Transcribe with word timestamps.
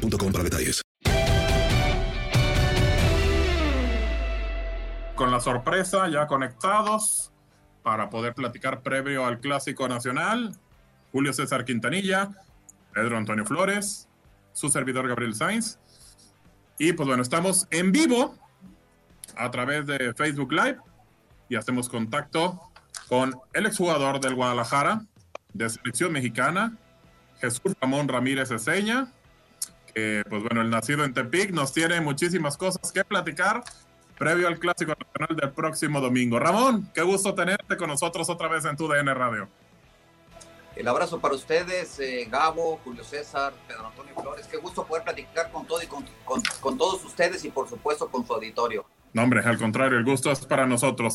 boostmobile.com 0.00 0.32
para 0.32 0.44
detalles. 0.44 0.82
Con 5.14 5.30
la 5.30 5.40
sorpresa, 5.40 6.08
ya 6.08 6.26
conectados 6.26 7.30
para 7.82 8.08
poder 8.08 8.34
platicar 8.34 8.82
previo 8.82 9.26
al 9.26 9.40
Clásico 9.40 9.86
Nacional, 9.88 10.56
Julio 11.12 11.32
César 11.32 11.64
Quintanilla, 11.64 12.30
Pedro 12.94 13.16
Antonio 13.16 13.44
Flores, 13.44 14.08
su 14.52 14.70
servidor 14.70 15.08
Gabriel 15.08 15.34
Sainz. 15.34 15.78
Y 16.78 16.92
pues 16.94 17.06
bueno, 17.06 17.22
estamos 17.22 17.66
en 17.70 17.92
vivo 17.92 18.34
a 19.36 19.50
través 19.50 19.86
de 19.86 20.14
Facebook 20.14 20.52
Live 20.52 20.78
y 21.48 21.56
hacemos 21.56 21.88
contacto 21.88 22.60
con 23.08 23.38
el 23.52 23.66
exjugador 23.66 24.20
del 24.20 24.34
Guadalajara, 24.34 25.04
de 25.52 25.68
selección 25.68 26.12
mexicana, 26.12 26.76
Jesús 27.40 27.74
Ramón 27.80 28.08
Ramírez 28.08 28.50
Eseña, 28.50 29.12
que 29.94 30.22
pues 30.28 30.42
bueno, 30.42 30.62
el 30.62 30.70
nacido 30.70 31.04
en 31.04 31.14
Tepic 31.14 31.50
nos 31.50 31.72
tiene 31.72 32.00
muchísimas 32.00 32.56
cosas 32.56 32.92
que 32.92 33.04
platicar 33.04 33.62
previo 34.18 34.48
al 34.48 34.58
Clásico 34.58 34.92
Nacional 34.92 35.36
del 35.36 35.50
próximo 35.52 36.00
domingo. 36.00 36.38
Ramón, 36.38 36.90
qué 36.94 37.02
gusto 37.02 37.34
tenerte 37.34 37.76
con 37.76 37.88
nosotros 37.88 38.28
otra 38.28 38.48
vez 38.48 38.64
en 38.66 38.76
tu 38.76 38.86
DN 38.86 39.14
Radio. 39.14 39.48
El 40.76 40.86
abrazo 40.88 41.20
para 41.20 41.34
ustedes, 41.34 41.98
eh, 42.00 42.26
Gabo, 42.30 42.80
Julio 42.84 43.02
César, 43.02 43.52
Pedro 43.66 43.86
Antonio 43.86 44.14
Flores. 44.14 44.46
Qué 44.46 44.56
gusto 44.56 44.86
poder 44.86 45.04
platicar 45.04 45.50
con 45.50 45.66
todo 45.66 45.82
y 45.82 45.86
con, 45.86 46.04
con, 46.24 46.42
con 46.60 46.78
todos 46.78 47.04
ustedes 47.04 47.44
y 47.44 47.50
por 47.50 47.68
supuesto 47.68 48.08
con 48.08 48.26
su 48.26 48.32
auditorio. 48.32 48.86
No, 49.12 49.22
hombre, 49.22 49.42
al 49.44 49.58
contrario, 49.58 49.98
el 49.98 50.04
gusto 50.04 50.30
es 50.30 50.44
para 50.46 50.66
nosotros. 50.66 51.14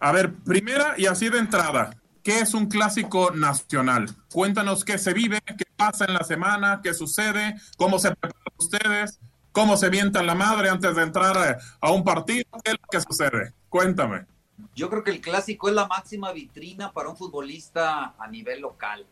A 0.00 0.12
ver, 0.12 0.32
primera 0.32 0.94
y 0.96 1.06
así 1.06 1.28
de 1.28 1.38
entrada, 1.38 1.96
¿qué 2.26 2.40
es 2.40 2.54
un 2.54 2.66
clásico 2.66 3.30
nacional? 3.30 4.08
Cuéntanos 4.32 4.84
qué 4.84 4.98
se 4.98 5.12
vive, 5.12 5.40
qué 5.46 5.64
pasa 5.76 6.06
en 6.06 6.14
la 6.14 6.24
semana, 6.24 6.80
qué 6.82 6.92
sucede, 6.92 7.54
cómo 7.76 8.00
se 8.00 8.08
preparan 8.16 8.52
ustedes, 8.58 9.20
cómo 9.52 9.76
se 9.76 9.90
vientan 9.90 10.26
la 10.26 10.34
madre 10.34 10.68
antes 10.68 10.96
de 10.96 11.02
entrar 11.04 11.38
a, 11.38 11.58
a 11.80 11.92
un 11.92 12.02
partido, 12.02 12.44
qué 12.64 12.74
que 12.90 13.00
sucede. 13.00 13.54
Cuéntame. 13.68 14.26
Yo 14.74 14.90
creo 14.90 15.04
que 15.04 15.12
el 15.12 15.20
clásico 15.20 15.68
es 15.68 15.76
la 15.76 15.86
máxima 15.86 16.32
vitrina 16.32 16.90
para 16.90 17.10
un 17.10 17.16
futbolista 17.16 18.16
a 18.18 18.26
nivel 18.26 18.60
local. 18.60 19.06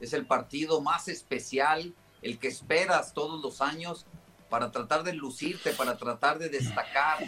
Es 0.00 0.12
el 0.12 0.26
partido 0.26 0.80
más 0.80 1.06
especial, 1.06 1.94
el 2.20 2.40
que 2.40 2.48
esperas 2.48 3.14
todos 3.14 3.40
los 3.40 3.60
años 3.60 4.06
para 4.50 4.72
tratar 4.72 5.04
de 5.04 5.12
lucirte, 5.12 5.70
para 5.70 5.96
tratar 5.96 6.40
de 6.40 6.48
destacar, 6.48 7.18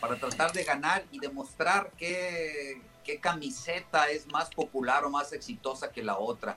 para 0.00 0.16
tratar 0.18 0.52
de 0.52 0.64
ganar 0.64 1.04
y 1.12 1.20
demostrar 1.20 1.92
qué, 1.96 2.82
qué 3.10 3.20
camiseta 3.20 4.08
es 4.08 4.26
más 4.28 4.50
popular 4.50 5.04
o 5.04 5.10
más 5.10 5.32
exitosa 5.32 5.90
que 5.90 6.02
la 6.02 6.18
otra. 6.18 6.56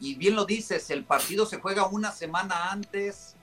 Y 0.00 0.14
bien 0.14 0.34
lo 0.34 0.44
dices, 0.44 0.88
el 0.90 1.04
partido 1.04 1.44
se 1.46 1.60
juega 1.60 1.86
una 1.86 2.10
semana 2.12 2.70
antes, 2.70 3.36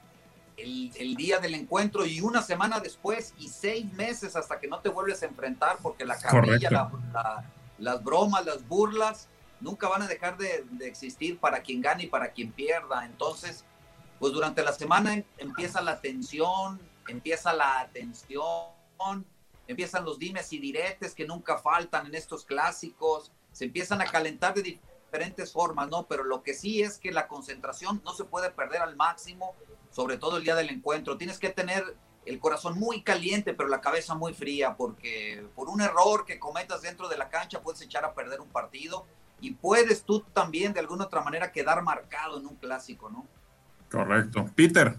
el, 0.58 0.92
el, 0.98 1.16
día 1.16 1.40
del 1.40 1.54
encuentro 1.54 2.06
y 2.06 2.20
una 2.20 2.42
semana 2.42 2.80
después 2.80 3.34
y 3.38 3.48
seis 3.48 3.92
meses 3.94 4.36
hasta 4.36 4.60
que 4.60 4.68
no 4.68 4.80
te 4.80 4.90
vuelves 4.90 5.24
a 5.24 5.28
enfrentar 5.28 5.78
porque 5.82 6.06
la 6.06 6.18
carrilla, 6.18 6.70
la, 6.70 6.92
la, 7.14 7.46
las 7.78 8.04
bromas, 8.04 8.46
las 8.46 8.68
burlas 8.68 9.30
nunca 9.62 9.88
van 9.88 10.02
a 10.02 10.08
dejar 10.08 10.38
de, 10.38 10.66
de, 10.72 10.88
existir 10.88 11.40
para 11.40 11.62
quien 11.62 11.82
gane 11.82 12.04
y 12.04 12.08
para 12.08 12.32
quien 12.32 12.52
pierda. 12.52 13.06
Entonces, 13.06 13.64
pues 14.20 14.34
durante 14.34 14.64
la 14.64 14.74
semana 14.74 15.24
empieza 15.38 15.82
la 15.82 16.02
tensión, 16.02 16.82
empieza 17.08 17.54
la 17.54 17.80
atención, 17.80 19.26
empiezan 19.70 20.04
los 20.04 20.18
dimes 20.18 20.52
y 20.52 20.58
diretes 20.58 21.14
que 21.14 21.28
nunca 21.28 21.60
faltan 21.60 22.08
en 22.08 22.16
estos 22.16 22.44
clásicos, 22.44 23.32
se 23.52 23.66
empiezan 23.66 24.02
a 24.02 24.06
calentar 24.06 24.56
de 24.56 24.64
diferentes 24.64 25.54
formas, 25.54 25.88
¿no? 25.90 26.08
Pero 26.08 26.24
lo 26.24 26.42
que 26.42 26.56
sí 26.56 26.82
es 26.82 26.98
que 26.98 27.12
la 27.12 27.28
concentración 27.28 28.02
no 28.04 28.14
se 28.14 28.24
puede 28.24 28.50
perder 28.50 28.82
al 28.82 28.96
máximo, 28.96 29.54
sobre 29.92 30.18
todo 30.18 30.38
el 30.38 30.44
día 30.44 30.56
del 30.56 30.72
encuentro. 30.72 31.18
Tienes 31.18 31.38
que 31.38 31.50
tener 31.50 31.96
el 32.26 32.40
corazón 32.40 32.80
muy 32.80 33.04
caliente, 33.04 33.54
pero 33.54 33.70
la 33.70 33.80
cabeza 33.80 34.16
muy 34.16 34.34
fría, 34.34 34.76
porque 34.76 35.46
por 35.54 35.70
un 35.70 35.82
error 35.82 36.26
que 36.26 36.40
cometas 36.40 36.82
dentro 36.82 37.08
de 37.08 37.18
la 37.18 37.30
cancha 37.30 37.62
puedes 37.62 37.82
echar 37.82 38.04
a 38.06 38.16
perder 38.16 38.42
un 38.42 38.50
partido 38.50 39.06
y 39.40 39.52
puedes 39.52 40.02
tú 40.02 40.22
también 40.34 40.74
de 40.74 40.80
alguna 40.80 41.06
otra 41.06 41.22
manera 41.22 41.52
quedar 41.52 41.84
marcado 41.84 42.40
en 42.40 42.48
un 42.48 42.56
clásico, 42.56 43.12
¿no? 43.12 43.28
Correcto. 43.92 44.50
Peter. 44.56 44.96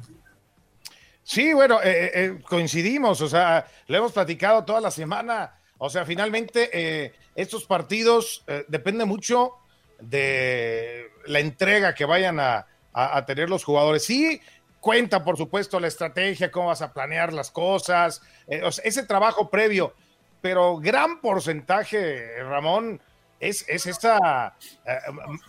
Sí, 1.31 1.53
bueno, 1.53 1.81
eh, 1.81 2.11
eh, 2.13 2.39
coincidimos, 2.43 3.21
o 3.21 3.29
sea, 3.29 3.65
lo 3.87 3.97
hemos 3.97 4.11
platicado 4.11 4.65
toda 4.65 4.81
la 4.81 4.91
semana. 4.91 5.61
O 5.79 5.89
sea, 5.89 6.05
finalmente 6.05 6.71
eh, 6.73 7.13
estos 7.37 7.67
partidos 7.67 8.43
eh, 8.49 8.65
depende 8.67 9.05
mucho 9.05 9.53
de 10.01 11.07
la 11.27 11.39
entrega 11.39 11.95
que 11.95 12.05
vayan 12.05 12.41
a, 12.41 12.67
a, 12.93 13.25
tener 13.27 13.49
los 13.49 13.63
jugadores. 13.63 14.05
Sí, 14.05 14.41
cuenta, 14.81 15.23
por 15.23 15.37
supuesto, 15.37 15.79
la 15.79 15.87
estrategia, 15.87 16.51
cómo 16.51 16.67
vas 16.67 16.83
a 16.83 16.93
planear 16.93 17.33
las 17.33 17.53
cosas, 17.53 18.23
eh, 18.49 18.69
ese 18.83 19.05
trabajo 19.05 19.51
previo, 19.51 19.95
pero 20.41 20.79
gran 20.79 21.21
porcentaje, 21.21 22.43
Ramón, 22.43 23.01
es, 23.39 23.65
es 23.69 23.89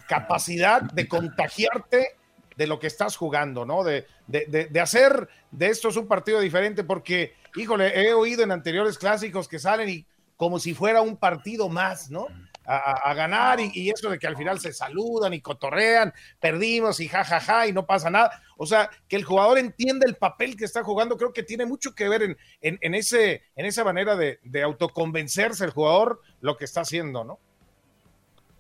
capacidad 0.08 0.84
de 0.84 1.08
contagiarte 1.08 2.21
de 2.62 2.68
lo 2.68 2.80
que 2.80 2.86
estás 2.86 3.16
jugando, 3.16 3.66
¿no? 3.66 3.84
De, 3.84 4.06
de, 4.28 4.46
de, 4.48 4.66
de, 4.66 4.80
hacer 4.80 5.28
de 5.50 5.70
esto 5.70 5.90
es 5.90 5.98
un 5.98 6.08
partido 6.08 6.40
diferente, 6.40 6.84
porque, 6.84 7.34
híjole, 7.56 8.00
he 8.00 8.14
oído 8.14 8.44
en 8.44 8.52
anteriores 8.52 9.00
clásicos 9.00 9.48
que 9.48 9.58
salen 9.58 9.90
y 9.90 10.06
como 10.38 10.60
si 10.60 10.76
fuera 10.76 11.02
un 11.02 11.18
partido 11.18 11.70
más, 11.70 12.12
¿no? 12.12 12.28
A, 12.64 13.10
a, 13.10 13.16
ganar 13.16 13.60
y, 13.60 13.72
y, 13.74 13.90
eso 13.90 14.12
de 14.12 14.20
que 14.20 14.28
al 14.28 14.38
final 14.38 14.60
se 14.60 14.74
saludan 14.74 15.34
y 15.34 15.42
cotorrean, 15.42 16.14
perdimos 16.40 17.00
y 17.00 17.08
jajaja 17.08 17.40
ja, 17.40 17.54
ja, 17.62 17.68
y 17.68 17.74
no 17.74 17.88
pasa 17.88 18.12
nada. 18.12 18.44
O 18.58 18.68
sea, 18.68 18.92
que 19.08 19.16
el 19.16 19.24
jugador 19.24 19.58
entiende 19.58 20.06
el 20.06 20.18
papel 20.18 20.56
que 20.56 20.66
está 20.66 20.84
jugando, 20.84 21.18
creo 21.18 21.34
que 21.34 21.42
tiene 21.42 21.66
mucho 21.66 21.96
que 21.96 22.08
ver 22.08 22.22
en, 22.22 22.38
en, 22.62 22.78
en 22.82 22.94
ese, 22.94 23.42
en 23.56 23.66
esa 23.66 23.84
manera 23.84 24.16
de, 24.16 24.40
de 24.44 24.62
autoconvencerse 24.62 25.66
el 25.66 25.72
jugador 25.72 26.22
lo 26.42 26.58
que 26.58 26.66
está 26.66 26.82
haciendo, 26.82 27.24
¿no? 27.24 27.40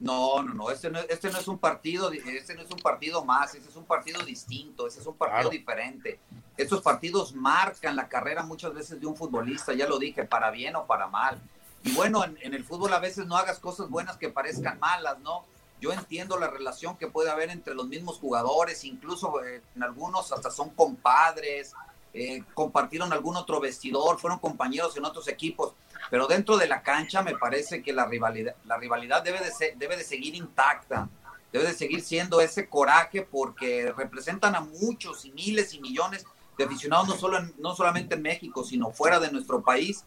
No, 0.01 0.41
no, 0.41 0.56
no, 0.56 0.72
este 0.72 0.89
no, 0.89 1.00
este 1.00 1.31
no 1.31 1.38
es 1.38 1.47
un 1.47 1.59
partido, 1.59 2.12
este 2.12 2.56
no 2.56 2.63
es 2.63 2.72
un 2.72 2.79
partido 2.79 3.23
más, 3.23 3.53
este 3.53 3.69
es 3.69 3.75
un 3.75 3.85
partido 3.85 4.23
distinto, 4.25 4.88
este 4.88 5.00
es 5.00 5.06
un 5.06 5.16
partido 5.16 5.41
claro. 5.41 5.50
diferente. 5.51 6.19
Estos 6.57 6.81
partidos 6.81 7.35
marcan 7.35 7.95
la 7.95 8.09
carrera 8.09 8.41
muchas 8.41 8.73
veces 8.73 9.00
de 9.00 9.06
un 9.06 9.16
futbolista, 9.16 9.73
ya 9.73 9.88
lo 9.88 10.00
dije, 10.00 10.25
para 10.25 10.50
bien 10.50 10.75
o 10.75 10.88
para 10.88 11.06
mal. 11.07 11.40
Y 11.84 11.94
bueno, 11.94 12.23
en, 12.23 12.35
en 12.41 12.56
el 12.56 12.66
fútbol 12.66 12.91
a 12.94 13.00
veces 13.00 13.28
no 13.28 13.38
hagas 13.38 13.59
cosas 13.59 13.90
buenas 13.90 14.17
que 14.17 14.29
parezcan 14.29 14.79
malas, 14.79 15.19
¿no? 15.19 15.45
Yo 15.79 15.94
entiendo 15.94 16.40
la 16.40 16.47
relación 16.47 16.97
que 16.97 17.07
puede 17.07 17.29
haber 17.29 17.51
entre 17.51 17.75
los 17.75 17.88
mismos 17.88 18.17
jugadores, 18.17 18.84
incluso 18.84 19.44
eh, 19.44 19.61
en 19.75 19.84
algunos 19.84 20.31
hasta 20.31 20.50
son 20.50 20.72
compadres, 20.72 21.73
eh, 22.13 22.44
compartieron 22.53 23.13
algún 23.13 23.35
otro 23.35 23.59
vestidor, 23.59 24.19
fueron 24.19 24.40
compañeros 24.40 24.97
en 24.97 25.06
otros 25.06 25.28
equipos, 25.28 25.73
pero 26.09 26.28
dentro 26.28 26.57
de 26.57 26.67
la 26.67 26.81
cancha 26.81 27.22
me 27.22 27.38
parece 27.38 27.81
que 27.81 27.94
la 27.94 28.06
rivalidad, 28.06 28.56
la 28.66 28.78
rivalidad 28.78 29.23
debe, 29.23 29.39
de 29.39 29.51
ser, 29.51 29.78
debe 29.78 29.97
de 29.97 30.03
seguir 30.03 30.35
intacta, 30.35 31.09
debe 31.51 31.66
de 31.66 31.73
seguir 31.73 32.01
siendo 32.01 32.41
ese 32.41 32.67
coraje 32.67 33.22
porque 33.22 33.94
representan 33.95 34.56
a 34.56 34.61
muchos 34.61 35.25
y 35.25 35.31
miles 35.31 35.73
y 35.73 35.81
millones 35.81 36.25
de 36.57 36.63
aficionados, 36.66 37.07
no, 37.07 37.17
solo 37.17 37.40
no 37.59 37.75
solamente 37.75 38.16
en 38.16 38.22
México, 38.22 38.64
sino 38.64 38.91
fuera 38.91 39.20
de 39.20 39.31
nuestro 39.31 39.61
país, 39.61 40.05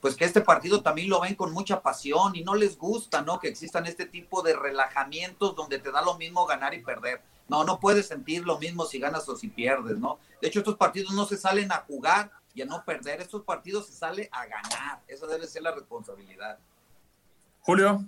pues 0.00 0.14
que 0.14 0.24
este 0.24 0.40
partido 0.40 0.82
también 0.82 1.08
lo 1.08 1.20
ven 1.20 1.34
con 1.34 1.52
mucha 1.52 1.82
pasión 1.82 2.36
y 2.36 2.44
no 2.44 2.54
les 2.54 2.78
gusta, 2.78 3.22
¿no? 3.22 3.40
Que 3.40 3.48
existan 3.48 3.86
este 3.86 4.06
tipo 4.06 4.42
de 4.42 4.54
relajamientos 4.54 5.56
donde 5.56 5.78
te 5.78 5.90
da 5.90 6.02
lo 6.02 6.16
mismo 6.16 6.46
ganar 6.46 6.74
y 6.74 6.82
perder. 6.82 7.22
No, 7.48 7.64
no 7.64 7.80
puedes 7.80 8.08
sentir 8.08 8.44
lo 8.44 8.58
mismo 8.58 8.84
si 8.84 8.98
ganas 8.98 9.28
o 9.28 9.36
si 9.36 9.48
pierdes, 9.48 9.98
¿no? 9.98 10.18
De 10.40 10.48
hecho, 10.48 10.60
estos 10.60 10.76
partidos 10.76 11.12
no 11.14 11.26
se 11.26 11.36
salen 11.36 11.72
a 11.72 11.84
jugar 11.86 12.30
y 12.56 12.62
a 12.62 12.64
no 12.64 12.82
perder, 12.84 13.20
estos 13.20 13.44
partidos 13.44 13.86
se 13.86 13.92
sale 13.92 14.30
a 14.32 14.46
ganar. 14.46 15.02
Esa 15.06 15.26
debe 15.26 15.46
ser 15.46 15.62
la 15.62 15.72
responsabilidad. 15.72 16.58
Julio. 17.60 18.02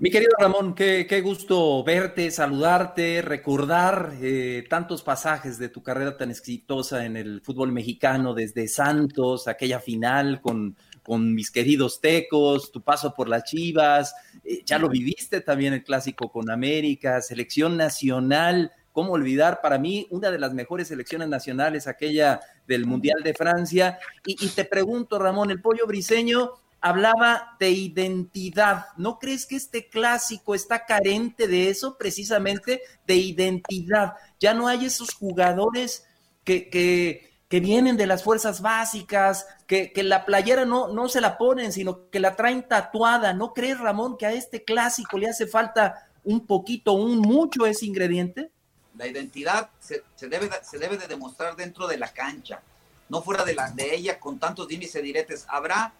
Mi 0.00 0.10
querido 0.10 0.32
Ramón, 0.38 0.74
qué, 0.74 1.06
qué 1.08 1.20
gusto 1.20 1.84
verte, 1.84 2.30
saludarte, 2.30 3.22
recordar 3.22 4.12
eh, 4.20 4.64
tantos 4.68 5.02
pasajes 5.02 5.56
de 5.58 5.68
tu 5.68 5.82
carrera 5.82 6.16
tan 6.16 6.30
exitosa 6.30 7.04
en 7.04 7.16
el 7.16 7.40
fútbol 7.42 7.70
mexicano, 7.72 8.34
desde 8.34 8.66
Santos, 8.68 9.46
aquella 9.46 9.80
final 9.80 10.40
con, 10.40 10.76
con 11.02 11.34
mis 11.34 11.50
queridos 11.50 12.00
tecos, 12.00 12.72
tu 12.72 12.82
paso 12.82 13.14
por 13.14 13.28
las 13.28 13.44
Chivas, 13.44 14.14
eh, 14.44 14.62
ya 14.64 14.78
lo 14.78 14.88
viviste 14.88 15.40
también 15.40 15.74
el 15.74 15.84
clásico 15.84 16.30
con 16.30 16.50
América, 16.50 17.20
selección 17.20 17.76
nacional, 17.76 18.72
cómo 18.92 19.12
olvidar 19.12 19.60
para 19.60 19.78
mí 19.78 20.06
una 20.10 20.30
de 20.30 20.38
las 20.38 20.52
mejores 20.52 20.88
selecciones 20.88 21.28
nacionales, 21.28 21.86
aquella 21.86 22.40
del 22.66 22.86
Mundial 22.86 23.22
de 23.24 23.34
Francia. 23.34 23.98
Y, 24.24 24.48
te 24.50 24.64
pregunto, 24.64 25.18
Ramón, 25.18 25.50
el 25.50 25.60
pollo 25.60 25.86
briseño 25.86 26.52
hablaba 26.80 27.56
de 27.58 27.70
identidad. 27.70 28.86
¿No 28.96 29.18
crees 29.18 29.46
que 29.46 29.56
este 29.56 29.88
clásico 29.88 30.54
está 30.54 30.84
carente 30.84 31.48
de 31.48 31.70
eso, 31.70 31.96
precisamente 31.96 32.82
de 33.06 33.16
identidad? 33.16 34.14
Ya 34.38 34.52
no 34.52 34.68
hay 34.68 34.86
esos 34.86 35.14
jugadores 35.14 36.04
que, 36.44 36.68
que, 36.68 37.30
que 37.48 37.60
vienen 37.60 37.96
de 37.96 38.06
las 38.06 38.22
fuerzas 38.22 38.60
básicas, 38.60 39.46
que, 39.66 39.92
que, 39.92 40.02
la 40.02 40.26
playera 40.26 40.66
no, 40.66 40.88
no 40.88 41.08
se 41.08 41.20
la 41.20 41.38
ponen, 41.38 41.72
sino 41.72 42.10
que 42.10 42.20
la 42.20 42.36
traen 42.36 42.68
tatuada. 42.68 43.32
¿No 43.32 43.54
crees, 43.54 43.78
Ramón, 43.78 44.18
que 44.18 44.26
a 44.26 44.32
este 44.32 44.64
clásico 44.64 45.16
le 45.16 45.28
hace 45.28 45.46
falta 45.46 46.10
un 46.24 46.46
poquito, 46.46 46.92
un 46.92 47.18
mucho 47.18 47.64
ese 47.64 47.86
ingrediente? 47.86 48.50
La 48.96 49.06
identidad 49.06 49.70
se, 49.80 50.04
se 50.14 50.28
debe, 50.28 50.50
se 50.62 50.78
debe 50.78 50.98
de 50.98 51.08
demostrar 51.08 51.56
dentro 51.56 51.86
de 51.86 51.96
la 51.96 52.12
cancha, 52.12 52.62
no 53.08 53.22
fuera 53.22 53.44
de, 53.44 53.54
la, 53.54 53.70
de 53.70 53.94
ella 53.94 54.18
con 54.20 54.38
tantos 54.38 54.68
dimes 54.68 54.94
y 54.94 55.02
diretes. 55.02 55.46
Habrá 55.48 55.92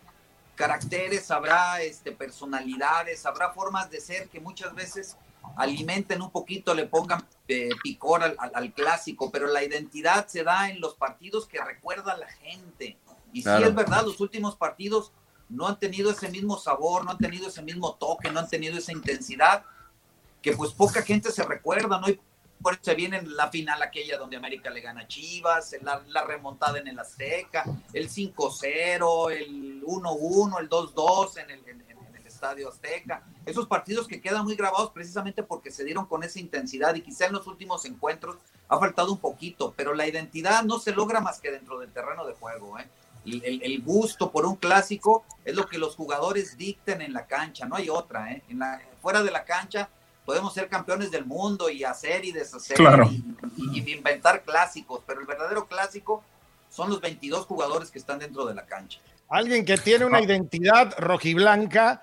caracteres, 0.55 1.31
habrá 1.31 1.83
este, 1.83 2.13
personalidades, 2.13 3.27
habrá 3.27 3.53
formas 3.53 3.91
de 3.91 4.01
ser 4.01 4.29
que 4.29 4.41
muchas 4.41 4.75
veces 4.75 5.17
alimenten 5.57 6.23
un 6.23 6.31
poquito, 6.31 6.75
le 6.75 6.87
pongan 6.87 7.27
eh, 7.49 7.71
picor 7.83 8.23
al, 8.23 8.37
al, 8.39 8.53
al, 8.55 8.73
clásico, 8.73 9.31
pero 9.31 9.47
la 9.47 9.65
identidad 9.65 10.27
se 10.29 10.45
da 10.45 10.71
en 10.71 10.81
los 10.81 10.95
partidos 10.95 11.47
que 11.47 11.63
recuerda 11.63 12.17
la 12.17 12.29
gente. 12.29 12.97
Y 13.33 13.43
claro. 13.43 13.59
sí 13.59 13.69
es 13.69 13.75
verdad, 13.75 14.05
los 14.05 14.21
últimos 14.21 14.57
partidos 14.57 15.13
no 15.49 15.67
han 15.67 15.79
tenido 15.79 16.11
ese 16.11 16.31
mismo 16.31 16.59
sabor, 16.59 17.05
no 17.05 17.11
han 17.11 17.19
tenido 17.19 17.49
ese 17.49 17.63
mismo 17.63 17.95
toque, 17.95 18.31
no 18.31 18.41
han 18.41 18.49
tenido 18.49 18.79
esa 18.79 18.93
intensidad, 18.93 19.65
que 20.41 20.53
pues 20.53 20.73
poca 20.73 21.03
gente 21.03 21.31
se 21.31 21.43
recuerda, 21.45 22.01
¿no? 22.01 22.07
Por 22.63 22.75
eso 22.75 22.83
se 22.85 22.95
viene 22.95 23.19
en 23.19 23.37
la 23.37 23.51
final 23.51 23.83
aquella 23.83 24.19
donde 24.19 24.37
América 24.37 24.71
le 24.71 24.81
gana 24.81 25.03
a 25.03 25.09
Chivas, 25.09 25.77
la, 25.83 26.03
la 26.09 26.25
remontada 26.25 26.79
en 26.79 26.89
el 26.89 26.99
Azteca, 26.99 27.65
el 27.93 28.09
5-0, 28.09 29.33
el 29.33 29.83
1-1, 29.83 30.61
el 30.61 30.69
2-2 30.69 31.39
en 31.39 31.51
el, 31.51 31.69
en, 31.69 31.85
en 31.89 32.17
el 32.17 32.27
Estadio 32.27 32.69
Azteca. 32.69 33.25
Esos 33.45 33.67
partidos 33.67 34.07
que 34.07 34.21
quedan 34.21 34.45
muy 34.45 34.55
grabados 34.55 34.91
precisamente 34.91 35.43
porque 35.43 35.71
se 35.71 35.85
dieron 35.85 36.07
con 36.07 36.23
esa 36.23 36.39
intensidad 36.39 36.95
y 36.95 37.03
quizá 37.03 37.27
en 37.27 37.33
los 37.33 37.47
últimos 37.47 37.85
encuentros 37.85 38.37
ha 38.69 38.79
faltado 38.79 39.13
un 39.13 39.19
poquito, 39.19 39.75
pero 39.77 39.95
la 39.95 40.07
identidad 40.07 40.63
no 40.63 40.79
se 40.79 40.93
logra 40.93 41.21
más 41.21 41.41
que 41.41 41.51
dentro 41.51 41.79
del 41.79 41.93
terreno 41.93 42.27
de 42.27 42.35
juego. 42.35 42.79
¿eh? 42.79 42.89
El, 43.25 43.63
el, 43.63 43.83
gusto 43.83 44.33
por 44.33 44.47
un 44.47 44.57
clásico 44.57 45.25
es 45.45 45.55
lo 45.55 45.69
que 45.69 45.79
los 45.79 45.95
jugadores 45.95 46.57
dicten 46.57 47.03
en 47.03 47.13
la 47.13 47.27
cancha, 47.27 47.67
no 47.67 47.77
hay 47.77 47.89
otra. 47.89 48.33
¿eh? 48.33 48.43
En 48.49 48.61
la, 48.61 48.81
fuera 49.01 49.23
de 49.23 49.31
la 49.31 49.45
cancha 49.45 49.91
podemos 50.25 50.55
ser 50.55 50.69
campeones 50.69 51.11
del 51.11 51.25
mundo 51.25 51.69
y 51.69 51.85
hacer 51.85 52.25
y 52.25 52.33
deshacer 52.33 52.77
claro. 52.77 53.09
y, 53.11 53.25
y, 53.57 53.81
y, 53.81 53.93
inventar 53.93 54.43
clásicos, 54.43 55.03
pero 55.07 55.21
el 55.21 55.27
verdadero 55.27 55.67
clásico 55.67 56.23
son 56.71 56.91
los 56.91 57.01
22 57.01 57.47
jugadores 57.47 57.91
que 57.91 57.99
están 57.99 58.19
dentro 58.19 58.47
de 58.47 58.55
la 58.55 58.65
cancha. 58.65 59.01
Alguien 59.29 59.65
que 59.65 59.79
tiene 59.79 60.05
una 60.05 60.21
identidad 60.21 60.95
rojiblanca 60.99 62.03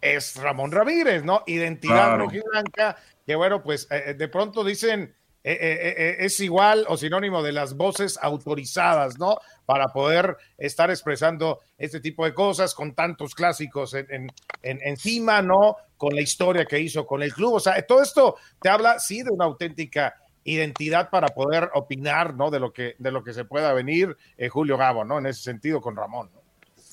es 0.00 0.36
Ramón 0.36 0.72
Ramírez, 0.72 1.24
¿no? 1.24 1.42
Identidad 1.46 2.08
claro. 2.08 2.24
rojiblanca, 2.24 2.96
que 3.24 3.34
bueno, 3.36 3.62
pues 3.62 3.86
eh, 3.90 4.14
de 4.14 4.28
pronto 4.28 4.64
dicen 4.64 5.14
eh, 5.44 5.58
eh, 5.60 5.94
eh, 5.96 6.16
es 6.20 6.38
igual 6.38 6.84
o 6.88 6.96
sinónimo 6.96 7.42
de 7.42 7.50
las 7.50 7.76
voces 7.76 8.16
autorizadas, 8.22 9.18
¿no? 9.18 9.38
Para 9.66 9.88
poder 9.88 10.36
estar 10.56 10.88
expresando 10.90 11.60
este 11.76 12.00
tipo 12.00 12.24
de 12.24 12.32
cosas 12.32 12.74
con 12.74 12.94
tantos 12.94 13.34
clásicos 13.34 13.94
en, 13.94 14.06
en, 14.10 14.32
en, 14.62 14.78
encima, 14.82 15.42
¿no? 15.42 15.76
Con 15.96 16.14
la 16.14 16.20
historia 16.20 16.64
que 16.64 16.78
hizo 16.78 17.04
con 17.06 17.22
el 17.22 17.34
club. 17.34 17.54
O 17.54 17.60
sea, 17.60 17.80
todo 17.84 18.02
esto 18.02 18.36
te 18.60 18.68
habla, 18.68 19.00
sí, 19.00 19.22
de 19.24 19.30
una 19.30 19.46
auténtica 19.46 20.14
identidad 20.44 21.10
para 21.10 21.28
poder 21.28 21.70
opinar, 21.74 22.34
¿no? 22.34 22.48
De 22.48 22.60
lo 22.60 22.72
que, 22.72 22.94
de 22.98 23.10
lo 23.10 23.24
que 23.24 23.32
se 23.32 23.44
pueda 23.44 23.72
venir 23.72 24.16
Julio 24.48 24.76
Gabo, 24.76 25.04
¿no? 25.04 25.18
En 25.18 25.26
ese 25.26 25.42
sentido 25.42 25.80
con 25.80 25.96
Ramón. 25.96 26.30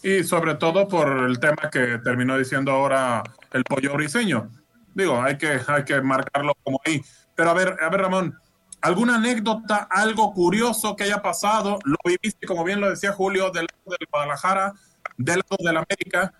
Y 0.01 0.23
sobre 0.23 0.55
todo 0.55 0.87
por 0.87 1.25
el 1.25 1.39
tema 1.39 1.69
que 1.71 1.99
terminó 2.03 2.37
diciendo 2.37 2.71
ahora 2.71 3.21
el 3.51 3.63
pollo 3.63 3.93
briseño. 3.93 4.49
Digo, 4.95 5.21
hay 5.21 5.37
que, 5.37 5.59
hay 5.67 5.83
que 5.83 6.01
marcarlo 6.01 6.55
como 6.63 6.79
ahí 6.85 7.01
pero 7.39 7.51
a 7.51 7.53
ver, 7.53 7.77
a 7.79 7.89
ver, 7.89 8.01
Ramón, 8.01 8.37
¿alguna 8.81 9.15
anécdota, 9.15 9.87
algo 9.89 10.33
curioso 10.33 10.97
que 10.97 11.05
haya 11.05 11.21
pasado? 11.21 11.79
Lo 11.85 11.95
viviste, 12.03 12.45
como 12.45 12.65
bien 12.65 12.81
lo 12.81 12.89
decía 12.89 13.13
Julio, 13.13 13.49
del 13.49 13.65
lado 13.65 13.97
del 13.97 14.09
Guadalajara, 14.11 14.73
del 15.15 15.37
lado 15.37 15.63
del 15.63 15.77
América. 15.77 16.33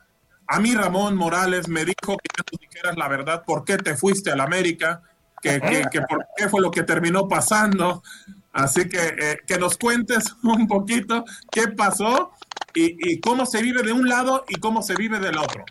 A 0.45 0.59
mí 0.59 0.75
Ramón 0.75 1.15
Morales 1.15 1.69
me 1.69 1.85
dijo 1.85 2.17
que 2.17 2.27
ya 2.37 2.43
dijeras 2.59 2.97
la 2.97 3.07
verdad, 3.07 3.45
por 3.45 3.63
qué 3.63 3.77
te 3.77 3.95
fuiste 3.95 4.29
al 4.29 4.41
América, 4.41 5.01
que, 5.41 5.61
que, 5.61 5.83
que, 5.89 6.01
por 6.01 6.27
qué 6.35 6.49
fue 6.49 6.59
lo 6.59 6.69
que 6.69 6.83
terminó 6.83 7.29
pasando. 7.29 8.03
Así 8.51 8.89
que 8.89 8.99
eh, 8.99 9.37
que 9.47 9.57
nos 9.57 9.77
cuentes 9.77 10.35
un 10.43 10.67
poquito 10.67 11.23
qué 11.49 11.69
pasó 11.69 12.33
y, 12.73 13.13
y 13.13 13.21
cómo 13.21 13.45
se 13.45 13.61
vive 13.61 13.83
de 13.83 13.93
un 13.93 14.09
lado 14.09 14.43
y 14.49 14.59
cómo 14.59 14.81
se 14.81 14.97
vive 14.97 15.17
del 15.19 15.37
otro. 15.37 15.63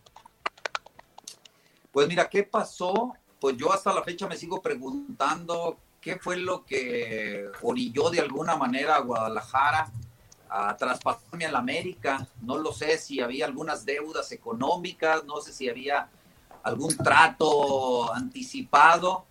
Pues 1.92 2.08
mira, 2.08 2.30
¿qué 2.30 2.44
pasó? 2.44 3.12
Pues 3.40 3.56
yo 3.56 3.72
hasta 3.72 3.92
la 3.92 4.02
fecha 4.02 4.26
me 4.26 4.36
sigo 4.36 4.60
preguntando 4.60 5.78
qué 6.00 6.18
fue 6.18 6.36
lo 6.36 6.64
que 6.64 7.46
orilló 7.62 8.10
de 8.10 8.20
alguna 8.20 8.56
manera 8.56 8.96
a 8.96 9.00
Guadalajara 9.00 9.90
a 10.48 10.76
traspasarme 10.76 11.46
a 11.46 11.52
la 11.52 11.58
América. 11.58 12.26
No 12.42 12.58
lo 12.58 12.72
sé 12.72 12.98
si 12.98 13.20
había 13.20 13.46
algunas 13.46 13.84
deudas 13.84 14.32
económicas, 14.32 15.24
no 15.24 15.40
sé 15.40 15.52
si 15.52 15.68
había 15.68 16.08
algún 16.62 16.96
trato 16.96 18.12
anticipado. 18.12 19.24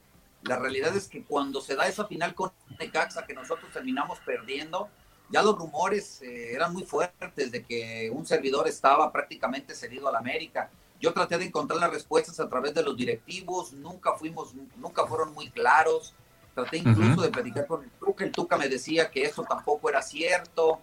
La 0.43 0.57
realidad 0.57 0.95
es 0.95 1.07
que 1.07 1.23
cuando 1.23 1.61
se 1.61 1.75
da 1.75 1.87
esa 1.87 2.05
final 2.05 2.33
con 2.35 2.51
Necaxa 2.79 3.25
que 3.25 3.33
nosotros 3.33 3.71
terminamos 3.73 4.19
perdiendo, 4.19 4.89
ya 5.29 5.41
los 5.41 5.57
rumores 5.57 6.21
eh, 6.21 6.53
eran 6.53 6.71
muy 6.73 6.83
fuertes 6.83 7.51
de 7.51 7.65
que 7.65 8.09
un 8.13 8.25
servidor 8.25 8.67
estaba 8.67 9.11
prácticamente 9.11 9.75
cedido 9.75 10.07
a 10.07 10.11
la 10.11 10.19
América. 10.19 10.69
Yo 10.99 11.13
traté 11.13 11.37
de 11.37 11.45
encontrar 11.45 11.79
las 11.79 11.91
respuestas 11.91 12.39
a 12.39 12.49
través 12.49 12.73
de 12.73 12.83
los 12.83 12.97
directivos, 12.97 13.73
nunca 13.73 14.13
fuimos, 14.13 14.53
nunca 14.77 15.05
fueron 15.05 15.33
muy 15.33 15.49
claros. 15.49 16.13
Traté 16.55 16.77
incluso 16.77 17.01
uh 17.01 17.15
-huh. 17.15 17.21
de 17.21 17.29
platicar 17.29 17.67
con 17.67 17.83
el 17.83 17.91
Tuca, 17.91 18.25
el 18.25 18.31
Tuca 18.31 18.57
me 18.57 18.67
decía 18.67 19.11
que 19.11 19.23
eso 19.23 19.43
tampoco 19.43 19.89
era 19.89 20.01
cierto. 20.01 20.79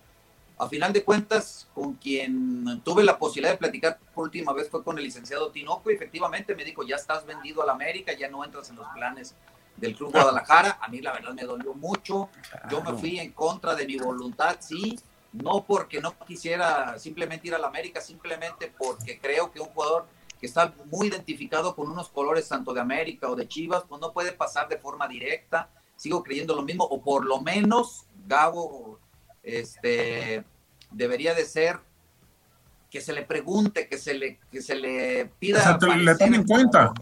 A 0.56 0.68
final 0.68 0.92
de 0.92 1.02
cuentas, 1.02 1.66
con 1.74 1.94
quien 1.94 2.80
tuve 2.84 3.02
la 3.02 3.18
posibilidad 3.18 3.54
de 3.54 3.58
platicar 3.58 3.98
por 4.14 4.24
última 4.24 4.52
vez 4.52 4.70
fue 4.70 4.84
con 4.84 4.96
el 4.98 5.04
licenciado 5.04 5.50
Tinoco 5.50 5.90
y 5.90 5.94
efectivamente 5.94 6.54
me 6.54 6.64
dijo, 6.64 6.84
ya 6.84 6.94
estás 6.94 7.26
vendido 7.26 7.60
a 7.60 7.66
la 7.66 7.72
América, 7.72 8.12
ya 8.12 8.28
no 8.28 8.44
entras 8.44 8.70
en 8.70 8.76
los 8.76 8.86
planes 8.94 9.34
del 9.76 9.96
Club 9.96 10.12
Guadalajara. 10.12 10.78
A 10.80 10.86
mí 10.86 11.00
la 11.00 11.12
verdad 11.12 11.32
me 11.32 11.42
dolió 11.42 11.74
mucho. 11.74 12.28
Yo 12.70 12.80
me 12.82 12.92
fui 12.92 13.18
en 13.18 13.32
contra 13.32 13.74
de 13.74 13.84
mi 13.84 13.96
voluntad, 13.96 14.58
sí, 14.60 14.96
no 15.34 15.64
porque 15.66 16.00
no 16.00 16.16
quisiera 16.20 16.98
simplemente 16.98 17.48
ir 17.48 17.54
a 17.54 17.58
la 17.58 17.66
América, 17.66 18.00
simplemente 18.00 18.72
porque 18.78 19.18
creo 19.18 19.50
que 19.50 19.60
un 19.60 19.66
jugador 19.66 20.06
que 20.40 20.46
está 20.46 20.72
muy 20.86 21.08
identificado 21.08 21.74
con 21.74 21.90
unos 21.90 22.08
colores 22.08 22.48
tanto 22.48 22.72
de 22.72 22.80
América 22.80 23.28
o 23.28 23.34
de 23.34 23.48
Chivas, 23.48 23.82
pues 23.88 24.00
no 24.00 24.12
puede 24.12 24.32
pasar 24.32 24.68
de 24.68 24.78
forma 24.78 25.08
directa. 25.08 25.68
Sigo 25.96 26.22
creyendo 26.22 26.54
lo 26.54 26.62
mismo, 26.62 26.84
o 26.84 27.02
por 27.02 27.24
lo 27.24 27.40
menos 27.40 28.06
Gabo 28.26 29.00
este, 29.42 30.44
debería 30.90 31.34
de 31.34 31.44
ser 31.44 31.80
que 32.90 33.00
se 33.00 33.12
le 33.12 33.22
pregunte, 33.22 33.88
que 33.88 33.98
se 33.98 34.14
le, 34.14 34.38
que 34.52 34.62
se 34.62 34.76
le 34.76 35.26
pida. 35.38 35.58
O 35.58 35.62
sea, 35.62 35.78
te, 35.78 35.96
le 35.96 36.14
tomen 36.14 36.34
en 36.34 36.46
cuenta. 36.46 36.94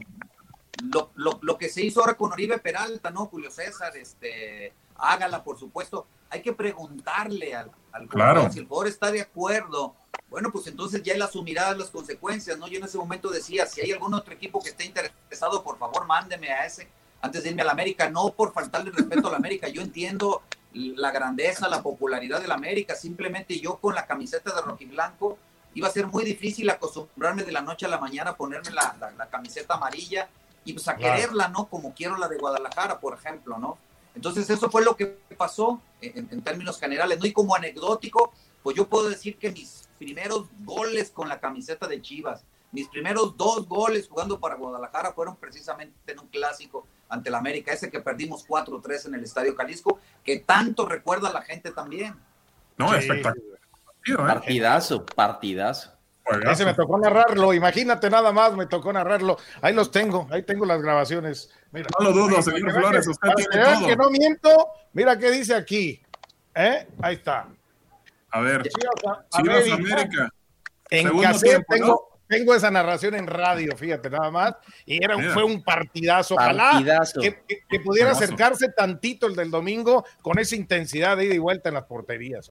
Lo, 0.91 1.11
lo, 1.17 1.39
lo, 1.43 1.59
que 1.59 1.69
se 1.69 1.85
hizo 1.85 2.01
ahora 2.01 2.15
con 2.15 2.33
Oribe 2.33 2.59
Peralta, 2.59 3.11
¿no? 3.11 3.27
Julio 3.27 3.51
César, 3.51 3.95
este, 3.97 4.73
hágala, 5.03 5.43
por 5.43 5.59
supuesto. 5.59 6.07
Hay 6.31 6.41
que 6.43 6.53
preguntarle 6.53 7.55
al, 7.55 7.71
al 7.93 8.09
claro. 8.09 8.33
jugador 8.33 8.53
si 8.53 8.59
el 8.61 8.67
jugador 8.67 8.89
está 8.89 9.11
de 9.11 9.21
acuerdo. 9.21 9.95
Bueno, 10.31 10.51
pues 10.51 10.67
entonces 10.67 11.03
ya 11.03 11.13
él 11.13 11.21
asumirá 11.21 11.75
las 11.75 11.91
consecuencias, 11.91 12.57
¿no? 12.57 12.67
Yo 12.69 12.79
en 12.79 12.85
ese 12.85 12.97
momento 12.97 13.29
decía, 13.29 13.67
si 13.67 13.83
hay 13.83 13.93
algún 13.93 14.15
otro 14.15 14.33
equipo 14.33 14.63
que 14.63 14.71
esté 14.71 14.85
interesado, 14.85 15.63
por 15.63 15.79
favor, 15.79 16.07
mándeme 16.07 16.51
a 16.51 16.65
ese 16.65 16.89
antes 17.21 17.43
de 17.43 17.51
irme 17.51 17.63
a 17.63 17.67
la 17.67 17.73
América, 17.73 18.11
no 18.11 18.31
por 18.31 18.53
faltarle 18.53 18.91
respeto 18.91 19.29
a 19.29 19.31
la 19.31 19.37
América. 19.37 19.69
Yo 19.69 19.83
entiendo 19.83 20.43
la 20.73 21.11
grandeza, 21.11 21.69
la 21.69 21.83
popularidad 21.83 22.41
de 22.41 22.49
la 22.49 22.55
América, 22.55 22.95
simplemente 22.95 23.61
yo 23.61 23.77
con 23.77 23.95
la 23.95 24.07
camiseta 24.07 24.55
de 24.55 24.63
rojiblanco 24.63 25.39
iba 25.75 25.89
a 25.89 25.91
ser 25.91 26.07
muy 26.07 26.25
difícil 26.25 26.69
acostumbrarme 26.71 27.45
de 27.45 27.53
la 27.53 27.61
noche 27.61 27.87
a 27.87 27.89
la 27.89 27.99
mañana 27.99 28.31
a 28.31 28.37
ponerme 28.37 28.71
la, 28.71 28.97
la, 28.99 29.11
la 29.13 29.27
camiseta 29.27 29.75
amarilla 29.75 30.29
y 30.65 30.73
pues 30.73 30.89
a 30.89 30.97
claro. 30.97 31.15
quererla, 31.15 31.49
¿no? 31.49 31.67
Como 31.67 31.95
quiero 31.95 32.17
la 32.17 32.29
de 32.29 32.39
Guadalajara, 32.39 32.99
por 33.01 33.15
ejemplo, 33.15 33.59
¿no? 33.59 33.79
Entonces 34.15 34.49
eso 34.51 34.71
fue 34.71 34.85
lo 34.85 34.97
que 34.97 35.07
pasó 35.37 35.81
en, 36.01 36.29
en, 36.31 36.43
términos 36.43 36.79
generales, 36.79 37.19
¿no? 37.19 37.27
Y 37.27 37.33
como 37.33 37.55
anecdótico, 37.55 38.33
pues 38.63 38.77
yo 38.77 38.87
puedo 38.87 39.09
decir 39.09 39.37
que 39.39 39.51
mis 39.51 39.89
primeros 39.99 40.49
goles 40.65 41.11
con 41.11 41.29
la 41.29 41.41
camiseta 41.41 41.87
de 41.87 42.03
Chivas, 42.03 42.45
mis 42.73 42.89
primeros 42.89 43.37
dos 43.37 43.69
goles 43.69 44.09
jugando 44.09 44.41
para 44.41 44.57
Guadalajara 44.57 45.13
fueron 45.13 45.37
precisamente 45.37 46.13
en 46.13 46.19
un 46.19 46.29
clásico 46.29 46.87
ante 47.09 47.29
el 47.29 47.35
América, 47.35 47.73
ese 47.73 47.91
que 47.91 48.01
perdimos 48.01 48.47
4-3 48.49 49.07
en 49.07 49.15
el 49.15 49.25
Estadio 49.25 49.55
Jalisco, 49.55 50.01
que 50.25 50.39
tanto 50.39 50.87
recuerda 50.87 51.29
a 51.29 51.33
la 51.33 51.43
gente 51.43 51.71
también. 51.71 52.15
No, 52.79 52.89
sí. 52.91 53.01
espectacular. 53.01 53.59
¿eh? 54.07 54.17
Partidazo, 54.17 55.05
partidazo. 56.23 56.53
Ese 56.53 56.65
me 56.65 56.75
tocó 56.75 56.99
narrarlo, 56.99 57.53
imagínate 57.55 58.11
nada 58.11 58.33
más, 58.33 58.57
me 58.57 58.67
tocó 58.67 58.93
narrarlo. 58.93 59.39
Ahí 59.61 59.75
los 59.75 59.91
tengo, 59.91 60.27
ahí 60.31 60.43
tengo 60.43 60.65
las 60.65 60.81
grabaciones. 60.81 61.51
Mira, 61.71 61.89
no 61.99 62.05
lo 62.07 62.13
dudo, 62.13 62.43
señor 62.43 62.73
Flores, 62.73 63.07
usted 63.07 63.29
tiene 63.37 63.65
todo. 63.65 63.87
que 63.87 63.97
no 63.97 64.11
miento, 64.11 64.69
mira 64.93 65.19
qué 65.19 65.31
dice 65.31 65.55
aquí. 65.55 66.03
¿Eh? 66.55 66.87
Ahí 67.01 67.17
está. 67.17 67.49
A 68.31 68.41
ver, 68.41 68.63
Chivas, 69.31 69.71
América. 69.71 70.29
En 70.91 71.21
cassette 71.21 71.65
tengo, 71.69 72.19
tengo 72.29 72.55
esa 72.55 72.71
narración 72.71 73.15
en 73.15 73.27
radio, 73.27 73.77
fíjate 73.77 74.11
nada 74.11 74.31
más. 74.31 74.55
Y 74.85 75.03
era, 75.03 75.17
fue 75.33 75.45
un 75.45 75.63
partidazo. 75.63 76.35
Ojalá 76.35 76.83
Que, 77.21 77.81
pudiera 77.81 78.13
acercarse 78.13 78.69
tantito 78.69 79.27
el 79.27 79.35
del 79.35 79.51
domingo 79.51 80.05
con 80.23 80.39
esa 80.39 80.57
intensidad 80.57 81.17
de 81.17 81.27
ida 81.27 81.35
y 81.35 81.39
vuelta 81.39 81.69
en 81.69 81.75
las 81.75 81.85
porterías 81.85 82.51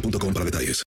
boostmobile 0.00 0.32
para 0.32 0.44
detalles. 0.44 0.82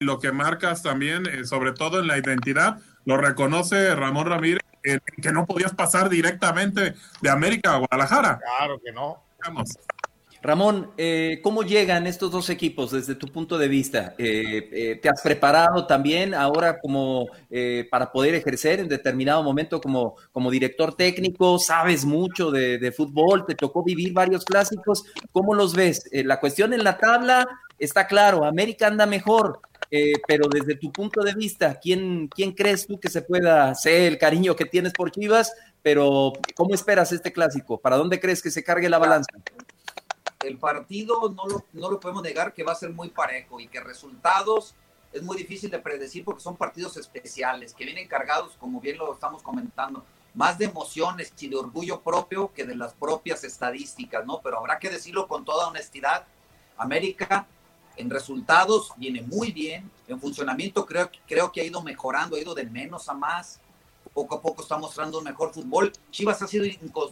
Lo 0.00 0.18
que 0.18 0.32
marcas 0.32 0.82
también, 0.82 1.26
eh, 1.26 1.44
sobre 1.44 1.72
todo 1.72 2.00
en 2.00 2.08
la 2.08 2.18
identidad, 2.18 2.80
lo 3.04 3.16
reconoce 3.16 3.94
Ramón 3.94 4.26
Ramírez, 4.26 4.62
que 4.82 5.32
no 5.32 5.46
podías 5.46 5.74
pasar 5.74 6.08
directamente 6.08 6.94
de 7.20 7.30
América 7.30 7.74
a 7.74 7.78
Guadalajara. 7.78 8.40
Claro 8.58 8.80
que 8.84 8.92
no. 8.92 9.22
Vamos. 9.44 9.70
Ramón, 10.42 10.90
eh, 10.98 11.38
¿cómo 11.40 11.62
llegan 11.62 12.08
estos 12.08 12.32
dos 12.32 12.50
equipos 12.50 12.90
desde 12.90 13.14
tu 13.14 13.28
punto 13.28 13.56
de 13.58 13.68
vista? 13.68 14.16
Eh, 14.18 14.68
eh, 14.72 14.98
¿Te 15.00 15.08
has 15.08 15.22
preparado 15.22 15.86
también 15.86 16.34
ahora 16.34 16.80
como 16.80 17.28
para 17.90 18.10
poder 18.10 18.34
ejercer 18.34 18.80
en 18.80 18.88
determinado 18.88 19.42
momento 19.44 19.80
como, 19.80 20.16
como 20.32 20.50
director 20.50 20.96
técnico? 20.96 21.60
¿Sabes 21.60 22.04
mucho 22.04 22.50
de, 22.50 22.92
fútbol? 22.96 23.46
¿Te 23.46 23.54
tocó 23.54 23.84
vivir 23.84 24.12
varios 24.12 24.44
clásicos? 24.44 25.04
¿Cómo 25.30 25.54
los 25.54 25.74
ves? 25.74 26.08
la 26.12 26.40
cuestión 26.40 26.72
en 26.72 26.82
la 26.82 26.98
tabla 26.98 27.46
está 27.78 28.08
claro, 28.08 28.44
América 28.44 28.88
anda 28.88 29.06
mejor, 29.06 29.60
pero 30.26 30.48
desde 30.48 30.74
tu 30.74 30.90
punto 30.90 31.22
de 31.22 31.34
vista, 31.34 31.78
¿quién, 31.80 32.28
¿quién 32.28 32.52
crees 32.52 32.86
tú 32.86 32.98
que 32.98 33.10
se 33.10 33.22
pueda 33.22 33.70
hacer 33.70 34.02
el 34.02 34.18
cariño 34.18 34.56
que 34.56 34.64
tienes 34.64 34.92
por 34.92 35.12
Chivas? 35.12 35.52
Pero 35.82 36.32
¿cómo 36.54 36.74
esperas 36.74 37.12
este 37.12 37.32
clásico? 37.32 37.80
¿Para 37.80 37.96
dónde 37.96 38.20
crees 38.20 38.42
que 38.42 38.50
se 38.50 38.64
cargue 38.64 38.88
la 38.88 38.98
balanza? 38.98 39.30
El 40.42 40.58
partido 40.58 41.30
no 41.30 41.46
lo, 41.46 41.64
no 41.72 41.90
lo 41.90 42.00
podemos 42.00 42.22
negar 42.22 42.52
que 42.52 42.64
va 42.64 42.72
a 42.72 42.76
ser 42.76 42.90
muy 42.90 43.10
parejo 43.10 43.60
y 43.60 43.68
que 43.68 43.80
resultados 43.80 44.74
es 45.12 45.22
muy 45.22 45.36
difícil 45.36 45.70
de 45.70 45.78
predecir 45.78 46.24
porque 46.24 46.42
son 46.42 46.56
partidos 46.56 46.96
especiales 46.96 47.74
que 47.74 47.84
vienen 47.84 48.08
cargados, 48.08 48.56
como 48.58 48.80
bien 48.80 48.98
lo 48.98 49.12
estamos 49.12 49.42
comentando, 49.42 50.04
más 50.34 50.58
de 50.58 50.64
emociones 50.64 51.32
y 51.38 51.48
de 51.48 51.56
orgullo 51.56 52.00
propio 52.00 52.52
que 52.54 52.64
de 52.64 52.74
las 52.74 52.94
propias 52.94 53.44
estadísticas, 53.44 54.24
¿no? 54.24 54.40
Pero 54.42 54.58
habrá 54.58 54.78
que 54.78 54.88
decirlo 54.88 55.28
con 55.28 55.44
toda 55.44 55.68
honestidad. 55.68 56.24
América 56.78 57.46
en 57.96 58.08
resultados 58.08 58.92
viene 58.96 59.20
muy 59.20 59.52
bien, 59.52 59.90
en 60.08 60.18
funcionamiento 60.18 60.86
creo, 60.86 61.10
creo 61.26 61.52
que 61.52 61.60
ha 61.60 61.64
ido 61.64 61.82
mejorando, 61.82 62.36
ha 62.36 62.40
ido 62.40 62.54
de 62.54 62.64
menos 62.64 63.10
a 63.10 63.14
más, 63.14 63.60
poco 64.14 64.36
a 64.36 64.40
poco 64.40 64.62
está 64.62 64.78
mostrando 64.78 65.18
un 65.18 65.24
mejor 65.24 65.52
fútbol. 65.52 65.92
Chivas 66.10 66.40
ha 66.40 66.46
sido 66.46 66.64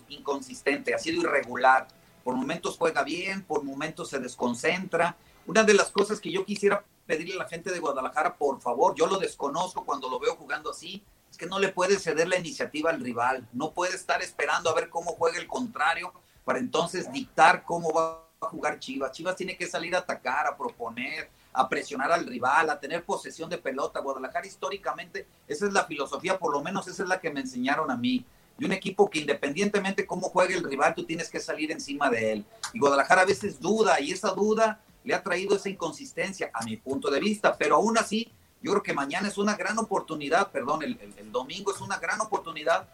inconsistente, 0.09 0.95
ha 0.95 0.99
sido 0.99 1.21
irregular 1.23 1.87
por 2.25 2.35
momentos 2.35 2.77
juega 2.79 3.03
bien, 3.03 3.43
por 3.43 3.63
momentos 3.63 4.11
se 4.11 4.19
desconcentra. 4.19 5.17
Una 5.47 5.65
de 5.65 5.75
las 5.75 5.91
cosas 5.91 6.21
que 6.21 6.31
yo 6.31 6.45
quisiera 6.45 6.85
pedirle 7.07 7.35
a 7.35 7.39
la 7.39 7.49
gente 7.49 7.71
de 7.71 7.81
Guadalajara, 7.81 8.37
por 8.37 8.61
favor, 8.61 8.95
yo 8.95 9.07
lo 9.07 9.19
desconozco 9.19 9.85
cuando 9.85 10.09
lo 10.09 10.21
veo 10.21 10.37
jugando 10.37 10.71
así, 10.71 11.03
es 11.31 11.37
que 11.37 11.47
no 11.47 11.59
le 11.59 11.69
puede 11.69 11.99
ceder 11.99 12.29
la 12.29 12.39
iniciativa 12.39 12.91
al 12.91 13.01
rival, 13.01 13.49
no 13.53 13.73
puede 13.73 13.95
estar 13.95 14.23
esperando 14.23 14.71
a 14.71 14.75
ver 14.75 14.89
cómo 14.89 15.13
juega 15.13 15.39
el 15.39 15.47
contrario 15.47 16.13
para 16.45 16.59
entonces 16.59 17.11
dictar 17.13 17.65
cómo 17.65 17.93
va 17.93 18.25
a 18.41 18.47
jugar 18.47 18.79
Chivas. 18.79 19.13
Chivas 19.13 19.37
tiene 19.37 19.57
que 19.57 19.67
salir 19.67 19.95
a 19.95 19.99
atacar, 19.99 20.47
a 20.47 20.57
proponer, 20.57 21.31
a 21.53 21.69
presionar 21.69 22.13
al 22.13 22.27
rival, 22.27 22.71
a 22.71 22.79
tener 22.79 23.05
posesión 23.05 23.51
de 23.51 23.59
pelota. 23.59 24.01
Guadalajara 24.01 24.47
históricamente, 24.47 25.27
esa 25.47 25.67
es 25.67 25.73
la 25.73 25.85
filosofía, 25.85 26.39
por 26.39 26.53
lo 26.53 26.63
menos 26.63 26.87
esa 26.89 27.03
es 27.03 27.09
la 27.09 27.21
que 27.21 27.31
me 27.31 27.41
enseñaron 27.41 27.91
a 27.91 27.97
mí 27.97 28.25
y 28.61 28.65
un 28.67 28.73
equipo 28.73 29.09
que 29.09 29.21
independientemente 29.21 30.07
cómo 30.07 30.29
juegue 30.29 30.55
el 30.55 30.63
rival, 30.63 30.95
tú 30.95 31.05
tienes 31.05 31.31
que 31.31 31.41
salir 31.41 31.73
encima 31.73 32.11
de 32.11 32.33
él. 32.33 32.45
Y 32.75 32.79
Guadalajara 32.79 33.23
a 33.23 33.25
veces 33.25 33.59
duda 33.59 33.99
y 34.01 34.13
esa 34.13 34.33
duda 34.33 34.83
le 35.03 35.15
ha 35.15 35.23
traído 35.23 35.57
esa 35.57 35.71
inconsistencia 35.71 36.51
a 36.53 36.63
mi 36.67 36.77
punto 36.77 37.11
de 37.11 37.21
vista, 37.21 37.57
pero 37.57 37.77
aún 37.77 37.97
así 37.97 38.31
yo 38.63 38.73
creo 38.73 38.83
que 38.83 38.93
mañana 38.93 39.29
es 39.29 39.39
una 39.39 39.57
gran 39.57 39.79
oportunidad, 39.79 40.51
perdón, 40.53 40.83
el, 40.83 40.99
domingo 41.33 41.75
es 41.75 41.81
una 41.81 41.99
gran 41.99 42.21
oportunidad 42.21 42.87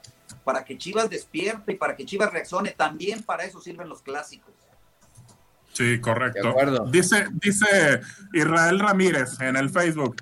para 0.45 0.65
que 0.65 0.79
Chivas 0.79 1.11
despierte 1.11 1.73
y 1.73 1.75
para 1.75 1.97
que 1.97 2.07
Chivas 2.07 2.33
reaccione. 2.33 2.71
También 2.71 3.25
para 3.25 3.45
eso 3.45 3.61
sirven 3.61 3.89
los 3.89 4.03
clásicos. 4.03 4.55
Sí, 5.73 6.01
correcto. 6.01 6.55
Dice, 6.93 7.27
dice 7.33 8.01
Israel 8.33 8.79
Ramírez 8.79 9.41
en 9.41 9.57
el 9.57 9.69
Facebook 9.69 10.17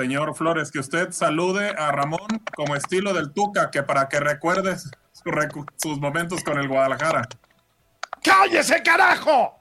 señor 0.00 0.34
Flores, 0.34 0.70
que 0.70 0.78
usted 0.78 1.10
salude 1.12 1.74
a 1.76 1.92
Ramón 1.92 2.42
como 2.54 2.74
estilo 2.74 3.12
del 3.12 3.32
Tuca, 3.32 3.70
que 3.70 3.82
para 3.82 4.08
que 4.08 4.18
recuerdes 4.18 4.90
sus 5.76 6.00
momentos 6.00 6.42
con 6.42 6.58
el 6.58 6.68
Guadalajara. 6.68 7.28
¡Cállese, 8.22 8.82
carajo! 8.82 9.56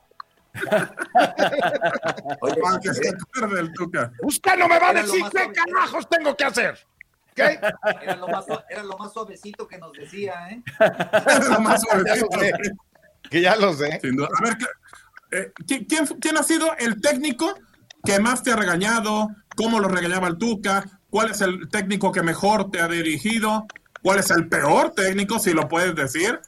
para 2.39 2.79
que 2.81 2.93
se 2.93 3.09
acuerde 3.09 3.55
del 3.57 3.73
Tuca. 3.73 4.11
Usted 4.21 4.57
no 4.57 4.69
me 4.69 4.79
va 4.79 4.89
a 4.89 4.93
decir 4.93 5.23
qué 5.29 5.51
carajos 5.51 6.07
tengo 6.09 6.35
que 6.35 6.45
hacer. 6.45 6.79
Era, 7.35 8.15
lo 8.15 8.27
más, 8.27 8.45
era, 8.69 8.83
lo 8.83 8.97
más, 8.97 9.13
suavecito 9.13 9.67
que 9.67 9.77
nos 9.77 9.91
decía, 9.93 10.49
¿eh? 10.51 10.63
Era 10.79 11.49
lo 11.49 11.59
más 11.61 11.81
suavecito. 11.89 12.27
que 13.29 13.41
ya 13.41 13.55
lo 13.57 13.73
sé. 13.73 13.93
A 13.93 14.43
ver, 14.43 14.57
eh, 15.31 15.51
¿quién, 15.67 15.85
¿quién 15.85 16.37
ha 16.37 16.43
sido 16.43 16.75
el 16.77 16.99
técnico 17.01 17.53
que 18.03 18.19
más 18.19 18.43
te 18.43 18.51
ha 18.51 18.55
regañado, 18.55 19.29
cómo 19.55 19.79
lo 19.79 19.87
regañaba 19.87 20.27
el 20.27 20.37
Tuca, 20.37 20.99
cuál 21.09 21.31
es 21.31 21.41
el 21.41 21.69
técnico 21.69 22.11
que 22.11 22.23
mejor 22.23 22.71
te 22.71 22.81
ha 22.81 22.87
dirigido, 22.87 23.65
cuál 24.01 24.19
es 24.19 24.29
el 24.31 24.47
peor 24.47 24.91
técnico, 24.91 25.39
si 25.39 25.53
lo 25.53 25.67
puedes 25.67 25.95
decir. 25.95 26.39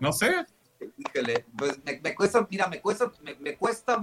No 0.00 0.12
sé. 0.12 0.46
Híjole, 0.98 1.46
pues 1.56 1.78
me, 1.84 2.14
cuesta, 2.14 2.46
mira, 2.50 2.66
me 2.66 2.80
cuesta, 2.80 3.10
me, 3.22 3.34
me 3.36 3.56
cuesta 3.56 4.02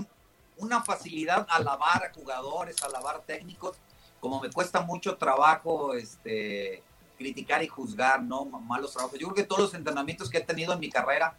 una 0.57 0.81
facilidad 0.83 1.45
alabar 1.49 2.05
a 2.05 2.13
jugadores, 2.13 2.81
alabar 2.83 3.21
técnicos, 3.25 3.77
como 4.19 4.39
me 4.39 4.49
cuesta 4.49 4.81
mucho 4.81 5.17
trabajo 5.17 5.93
este, 5.93 6.83
criticar 7.17 7.63
y 7.63 7.67
juzgar, 7.67 8.21
¿no? 8.21 8.45
Malos 8.45 8.93
trabajos. 8.93 9.19
Yo 9.19 9.27
creo 9.27 9.35
que 9.35 9.43
todos 9.43 9.61
los 9.61 9.73
entrenamientos 9.73 10.29
que 10.29 10.39
he 10.39 10.41
tenido 10.41 10.73
en 10.73 10.79
mi 10.79 10.89
carrera 10.89 11.35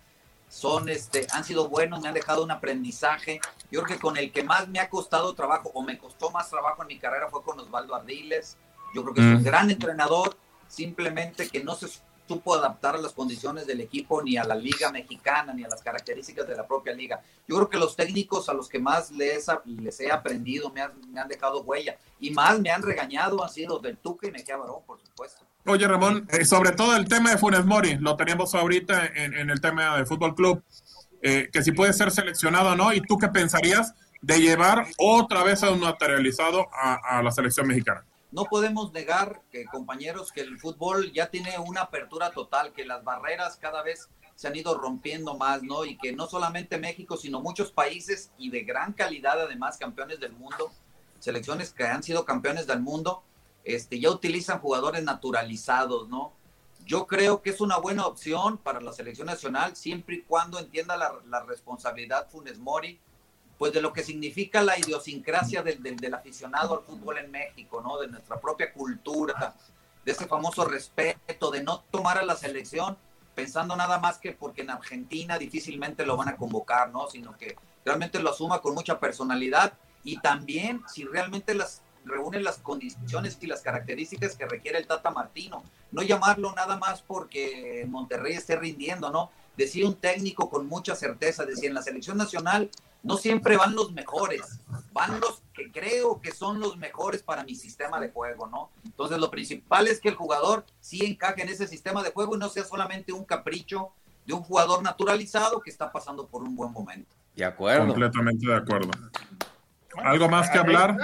son, 0.53 0.91
este, 0.91 1.27
han 1.33 1.45
sido 1.45 1.71
buenos, 1.71 2.03
me 2.03 2.09
han 2.09 2.15
dejado 2.15 2.45
un 2.45 2.51
aprendizaje. 2.51 3.41
Yo 3.71 3.83
creo 3.83 3.97
que 3.97 4.03
con 4.03 4.19
el 4.19 4.31
que 4.33 4.45
más 4.45 4.69
me 4.69 4.81
ha 4.81 4.91
costado 4.91 5.35
trabajo 5.35 5.71
o 5.73 5.83
me 5.83 5.97
costó 5.97 6.31
más 6.31 6.51
trabajo 6.51 6.83
en 6.83 6.89
mi 6.89 6.99
carrera 6.99 7.29
fue 7.31 7.43
con 7.43 7.59
Osvaldo 7.59 7.95
Ardiles. 7.95 8.59
Yo 8.95 9.03
creo 9.03 9.15
que 9.15 9.21
es 9.23 9.27
un 9.29 9.41
Mm. 9.41 9.45
gran 9.45 9.71
entrenador, 9.71 10.37
simplemente 10.69 11.49
que 11.49 11.65
no 11.65 11.75
se 11.75 11.89
supo 12.27 12.55
adaptar 12.55 12.95
a 12.95 12.99
las 12.99 13.13
condiciones 13.13 13.67
del 13.67 13.81
equipo, 13.81 14.23
ni 14.23 14.37
a 14.37 14.45
la 14.45 14.55
liga 14.55 14.91
mexicana, 14.91 15.53
ni 15.53 15.65
a 15.65 15.69
las 15.69 15.83
características 15.83 16.47
de 16.47 16.57
la 16.57 16.67
propia 16.67 16.95
liga. 16.95 17.21
Yo 17.47 17.57
creo 17.57 17.69
que 17.69 17.79
los 17.79 17.97
técnicos 17.97 18.49
a 18.49 18.55
los 18.55 18.69
que 18.69 18.79
más 18.79 19.11
les, 19.11 19.47
les 19.65 20.01
he 20.01 20.11
aprendido 20.11 20.71
me 20.71 20.81
han, 20.81 21.29
dejado 21.29 21.63
huella 21.63 21.97
y 22.21 22.31
más 22.31 22.61
me 22.61 22.71
han 22.71 22.83
regañado 22.83 23.43
han 23.43 23.51
sido 23.51 23.79
del 23.79 23.97
Tuca 23.97 24.29
y 24.29 24.31
Mejía 24.31 24.57
Barón, 24.57 24.83
por 24.87 25.01
supuesto. 25.01 25.45
Oye, 25.67 25.87
Ramón, 25.87 26.27
eh, 26.31 26.45
sobre 26.45 26.73
todo 26.73 26.97
el 26.97 27.09
tema 27.09 27.31
de 27.31 27.39
Funes 27.39 27.65
Mori, 27.65 27.97
lo 27.97 28.17
teníamos 28.17 28.55
ahorita 28.55 29.07
en, 29.07 29.49
el 29.49 29.61
tema 29.61 29.97
del 29.97 30.07
Fútbol 30.07 30.35
Club, 30.35 30.63
eh, 31.23 31.51
que 31.53 31.63
si 31.63 31.73
puede 31.73 31.93
ser 31.93 32.11
seleccionado 32.11 32.71
o 32.71 32.77
no, 32.77 32.93
y 32.93 33.01
tú 33.01 33.17
qué 33.17 33.29
pensarías 33.29 33.95
de 34.21 34.41
llevar 34.41 34.87
otra 34.99 35.45
vez 35.45 35.63
a 35.63 35.71
un 35.71 35.81
naturalizado 35.81 36.69
a, 36.73 37.19
a 37.19 37.23
la 37.23 37.31
selección 37.31 37.67
mexicana. 37.67 38.05
No 38.33 38.47
podemos 38.47 38.93
negar 38.93 39.43
que 39.51 39.67
compañeros 39.67 40.33
que 40.33 40.41
el 40.41 40.59
fútbol 40.59 41.13
ya 41.13 41.31
tiene 41.31 41.59
una 41.59 41.83
apertura 41.83 42.31
total, 42.31 42.73
que 42.73 42.87
las 42.87 43.05
barreras 43.05 43.57
cada 43.57 43.83
vez 43.83 44.09
se 44.35 44.49
han 44.49 44.57
ido 44.57 44.77
rompiendo 44.77 45.37
más, 45.37 45.63
¿no? 45.63 45.85
Y 45.85 45.99
que 45.99 46.13
no 46.13 46.27
solamente 46.27 46.79
México, 46.79 47.19
sino 47.19 47.41
muchos 47.41 47.71
países 47.71 48.33
y 48.39 48.51
de 48.51 48.63
gran 48.63 48.95
calidad 48.95 49.39
además 49.39 49.77
campeones 49.77 50.19
del 50.19 50.33
mundo, 50.33 50.73
selecciones 51.21 51.73
que 51.75 51.85
han 51.85 52.03
sido 52.03 52.25
campeones 52.25 52.67
del 52.67 52.81
mundo, 52.81 53.23
este 53.65 54.01
ya 54.01 54.11
utilizan 54.11 54.61
jugadores 54.61 55.05
naturalizados, 55.05 56.09
¿no? 56.09 56.33
Yo 56.87 57.07
creo 57.07 57.43
que 57.43 57.51
es 57.51 57.61
una 57.61 57.77
buena 57.77 58.07
opción 58.07 58.57
para 58.57 58.81
la 58.81 58.95
selección 58.95 59.27
nacional 59.27 59.77
siempre 59.77 60.17
y 60.17 60.23
cuando 60.23 60.59
entienda 60.59 60.97
la, 60.97 61.13
la 61.29 61.45
responsabilidad 61.45 62.29
Funes 62.29 62.59
Mori 62.59 62.99
pues 63.63 63.73
de 63.73 63.81
lo 63.81 63.93
que 63.93 64.03
significa 64.03 64.61
la 64.61 64.77
idiosincrasia 64.77 65.63
del, 65.63 65.81
del, 65.81 66.15
aficionado 66.15 66.75
al 66.75 66.85
fútbol 66.85 67.19
en 67.19 67.31
México, 67.31 67.81
¿no? 67.81 67.97
De 67.97 68.09
nuestra 68.09 68.41
propia 68.41 68.73
cultura, 68.73 69.55
de 70.05 70.11
ese 70.11 70.27
famoso 70.27 70.65
respeto, 70.65 71.49
de 71.53 71.63
no 71.63 71.85
tomar 71.93 72.19
a 72.19 72.25
la 72.25 72.35
selección 72.35 72.99
pensando 73.37 73.77
nada 73.77 74.01
más 74.01 74.19
que 74.19 74.33
porque 74.33 74.63
en 74.63 74.71
Argentina 74.71 75.39
difícilmente 75.39 76.05
lo 76.05 76.17
van 76.17 76.31
a 76.31 76.37
convocar, 76.37 76.91
¿no? 76.91 77.09
Sino 77.09 77.37
que 77.37 77.55
realmente 77.85 78.19
lo 78.19 78.31
asuma 78.31 78.61
con 78.61 78.75
mucha 78.75 78.99
personalidad 78.99 79.75
y 80.03 80.19
también 80.19 80.83
si 80.93 81.05
realmente 81.05 81.55
las 81.55 81.83
reúne 82.05 82.41
las 82.41 82.59
condiciones 82.59 83.39
y 83.41 83.47
las 83.47 83.61
características 83.61 84.35
que 84.35 84.47
requiere 84.47 84.79
el 84.79 84.89
Tata 84.89 85.13
Martino. 85.13 85.63
No 85.93 86.03
llamarlo 86.03 86.53
nada 86.53 86.79
más 86.79 87.03
porque 87.03 87.87
Monterrey 87.89 88.35
esté 88.35 88.57
rindiendo, 88.57 89.11
¿no? 89.11 89.31
Decía 89.57 89.87
un 89.87 89.95
técnico 89.95 90.51
con 90.51 90.67
mucha 90.67 90.97
certeza, 90.97 91.45
decía 91.45 91.69
en 91.69 91.77
la 91.77 91.83
selección 91.83 92.17
nacional 92.17 92.69
no 93.03 93.17
siempre 93.17 93.57
van 93.57 93.75
los 93.75 93.93
mejores, 93.93 94.61
van 94.93 95.21
los 95.21 95.43
que 95.55 95.71
creo 95.71 96.21
que 96.21 96.33
son 96.33 96.61
los 96.61 96.77
mejores 96.77 97.23
para 97.23 97.45
mi 97.45 97.55
sistema 97.55 98.01
de 98.01 98.11
juego, 98.11 98.47
¿no? 98.47 98.71
Entonces 98.85 99.19
lo 99.19 99.31
principal 99.31 99.89
es 99.89 100.01
que 100.01 100.09
el 100.09 100.15
jugador 100.15 100.65
sí 100.81 101.05
encaje 101.05 101.43
en 101.43 101.49
ese 101.49 101.67
sistema 101.67 102.03
de 102.03 102.13
juego 102.13 102.37
y 102.37 102.39
no 102.39 102.49
sea 102.49 102.65
solamente 102.65 103.13
un 103.13 103.25
capricho 103.25 103.91
de 104.25 104.35
un 104.35 104.43
jugador 104.43 104.83
naturalizado 104.83 105.61
que 105.61 105.71
está 105.71 105.91
pasando 105.91 106.27
por 106.27 106.43
un 106.43 106.55
buen 106.55 106.73
momento. 106.73 107.11
De 107.35 107.45
acuerdo. 107.45 107.89
Completamente 107.89 108.47
de 108.47 108.57
acuerdo. 108.57 108.91
¿Algo 109.97 110.29
más 110.29 110.49
que 110.51 110.59
hablar? 110.59 110.97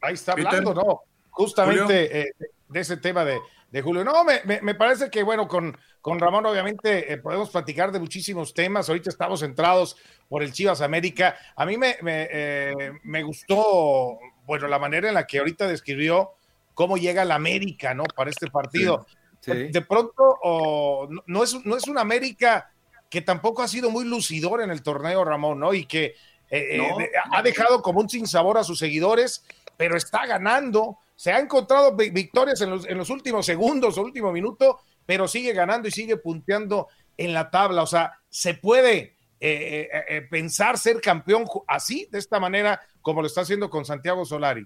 Ahí 0.00 0.14
está 0.14 0.32
hablando, 0.32 0.74
¿no? 0.74 1.00
Justamente 1.30 2.20
eh, 2.20 2.32
de 2.68 2.80
ese 2.80 2.96
tema 2.96 3.24
de, 3.24 3.38
de 3.70 3.82
Julio. 3.82 4.04
No, 4.04 4.24
me, 4.24 4.40
me, 4.44 4.60
me, 4.62 4.74
parece 4.74 5.10
que, 5.10 5.22
bueno, 5.22 5.46
con, 5.46 5.76
con 6.00 6.18
Ramón 6.18 6.46
obviamente 6.46 7.12
eh, 7.12 7.18
podemos 7.18 7.50
platicar 7.50 7.92
de 7.92 8.00
muchísimos 8.00 8.54
temas. 8.54 8.88
Ahorita 8.88 9.10
estamos 9.10 9.40
centrados 9.40 9.96
por 10.28 10.42
el 10.42 10.52
Chivas 10.52 10.80
América. 10.80 11.36
A 11.56 11.66
mí 11.66 11.76
me, 11.76 11.96
me, 12.02 12.28
eh, 12.30 12.92
me 13.02 13.22
gustó, 13.22 14.18
bueno, 14.46 14.68
la 14.68 14.78
manera 14.78 15.08
en 15.08 15.14
la 15.14 15.26
que 15.26 15.38
ahorita 15.38 15.66
describió 15.66 16.32
cómo 16.74 16.96
llega 16.96 17.24
la 17.24 17.34
América, 17.34 17.94
¿no? 17.94 18.04
Para 18.04 18.30
este 18.30 18.50
partido. 18.50 19.06
Sí. 19.40 19.52
Sí. 19.52 19.68
De 19.68 19.82
pronto, 19.82 20.38
oh, 20.42 21.06
no, 21.08 21.22
no, 21.26 21.44
es, 21.44 21.64
no 21.64 21.76
es 21.76 21.86
una 21.86 22.00
América 22.00 22.72
que 23.08 23.22
tampoco 23.22 23.62
ha 23.62 23.68
sido 23.68 23.90
muy 23.90 24.04
lucidor 24.04 24.60
en 24.62 24.70
el 24.70 24.82
torneo, 24.82 25.24
Ramón, 25.24 25.60
¿no? 25.60 25.72
Y 25.72 25.86
que 25.86 26.14
eh, 26.50 26.78
no, 26.78 26.96
ha 27.32 27.42
dejado 27.42 27.82
como 27.82 28.00
un 28.00 28.08
sinsabor 28.08 28.58
a 28.58 28.64
sus 28.64 28.78
seguidores, 28.78 29.44
pero 29.76 29.96
está 29.96 30.26
ganando. 30.26 30.98
Se 31.18 31.32
ha 31.32 31.40
encontrado 31.40 31.96
victorias 31.96 32.60
en 32.60 32.70
los, 32.70 32.86
en 32.86 32.96
los 32.96 33.10
últimos 33.10 33.44
segundos 33.44 33.98
o 33.98 34.02
último 34.02 34.30
minuto, 34.30 34.78
pero 35.04 35.26
sigue 35.26 35.52
ganando 35.52 35.88
y 35.88 35.90
sigue 35.90 36.16
punteando 36.16 36.86
en 37.16 37.34
la 37.34 37.50
tabla. 37.50 37.82
O 37.82 37.88
sea, 37.88 38.20
se 38.28 38.54
puede 38.54 39.16
eh, 39.40 39.88
eh, 40.08 40.22
pensar 40.30 40.78
ser 40.78 41.00
campeón 41.00 41.44
así, 41.66 42.06
de 42.12 42.20
esta 42.20 42.38
manera, 42.38 42.80
como 43.02 43.20
lo 43.20 43.26
está 43.26 43.40
haciendo 43.40 43.68
con 43.68 43.84
Santiago 43.84 44.24
Solari. 44.24 44.64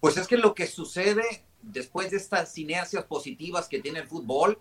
Pues 0.00 0.18
es 0.18 0.26
que 0.26 0.36
lo 0.36 0.54
que 0.54 0.66
sucede 0.66 1.24
después 1.62 2.10
de 2.10 2.18
estas 2.18 2.58
inercias 2.58 3.04
positivas 3.04 3.68
que 3.68 3.80
tiene 3.80 4.00
el 4.00 4.06
fútbol 4.06 4.58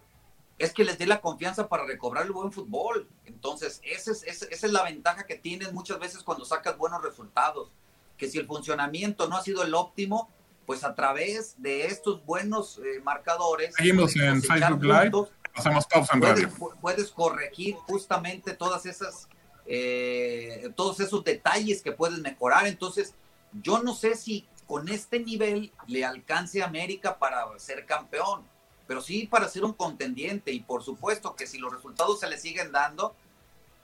es 0.57 0.71
que 0.71 0.85
les 0.85 0.97
dé 0.97 1.05
la 1.05 1.19
confianza 1.19 1.67
para 1.67 1.85
recobrar 1.85 2.25
el 2.25 2.31
buen 2.31 2.53
fútbol. 2.53 3.09
Entonces, 3.25 3.81
esa 3.83 4.13
es, 4.13 4.23
esa 4.23 4.47
es 4.49 4.71
la 4.71 4.83
ventaja 4.83 5.25
que 5.25 5.35
tienes 5.35 5.73
muchas 5.73 5.99
veces 5.99 6.23
cuando 6.23 6.45
sacas 6.45 6.77
buenos 6.77 7.03
resultados. 7.03 7.73
Que 8.17 8.29
si 8.29 8.37
el 8.37 8.47
funcionamiento 8.47 9.27
no 9.27 9.35
ha 9.35 9.43
sido 9.43 9.63
el 9.63 9.73
óptimo, 9.73 10.31
pues 10.67 10.83
a 10.83 10.93
través 10.93 11.55
de 11.59 11.85
estos 11.85 12.23
buenos 12.25 12.79
eh, 12.79 12.99
marcadores. 13.01 13.73
Seguimos 13.73 14.13
en 14.17 14.43
Facebook 14.43 14.83
Live. 14.83 15.11
Hacemos 15.55 15.87
pausa 15.87 16.13
en 16.13 16.19
puedes, 16.19 16.43
radio. 16.43 16.77
puedes 16.81 17.09
corregir 17.09 17.75
justamente 17.75 18.53
todas 18.53 18.85
esas, 18.85 19.29
eh, 19.65 20.69
todos 20.75 20.99
esos 20.99 21.23
detalles 21.23 21.81
que 21.81 21.93
puedes 21.93 22.19
mejorar. 22.19 22.67
Entonces, 22.67 23.15
yo 23.53 23.81
no 23.81 23.95
sé 23.95 24.15
si 24.15 24.45
con 24.67 24.89
este 24.89 25.21
nivel 25.21 25.71
le 25.87 26.03
alcance 26.03 26.61
a 26.61 26.65
América 26.65 27.17
para 27.17 27.47
ser 27.59 27.85
campeón, 27.85 28.43
pero 28.87 29.01
sí 29.01 29.25
para 29.25 29.47
ser 29.47 29.63
un 29.63 29.71
contendiente. 29.71 30.51
Y 30.51 30.59
por 30.59 30.83
supuesto 30.83 31.33
que 31.33 31.47
si 31.47 31.59
los 31.59 31.73
resultados 31.73 32.19
se 32.19 32.27
le 32.27 32.37
siguen 32.37 32.73
dando, 32.73 33.15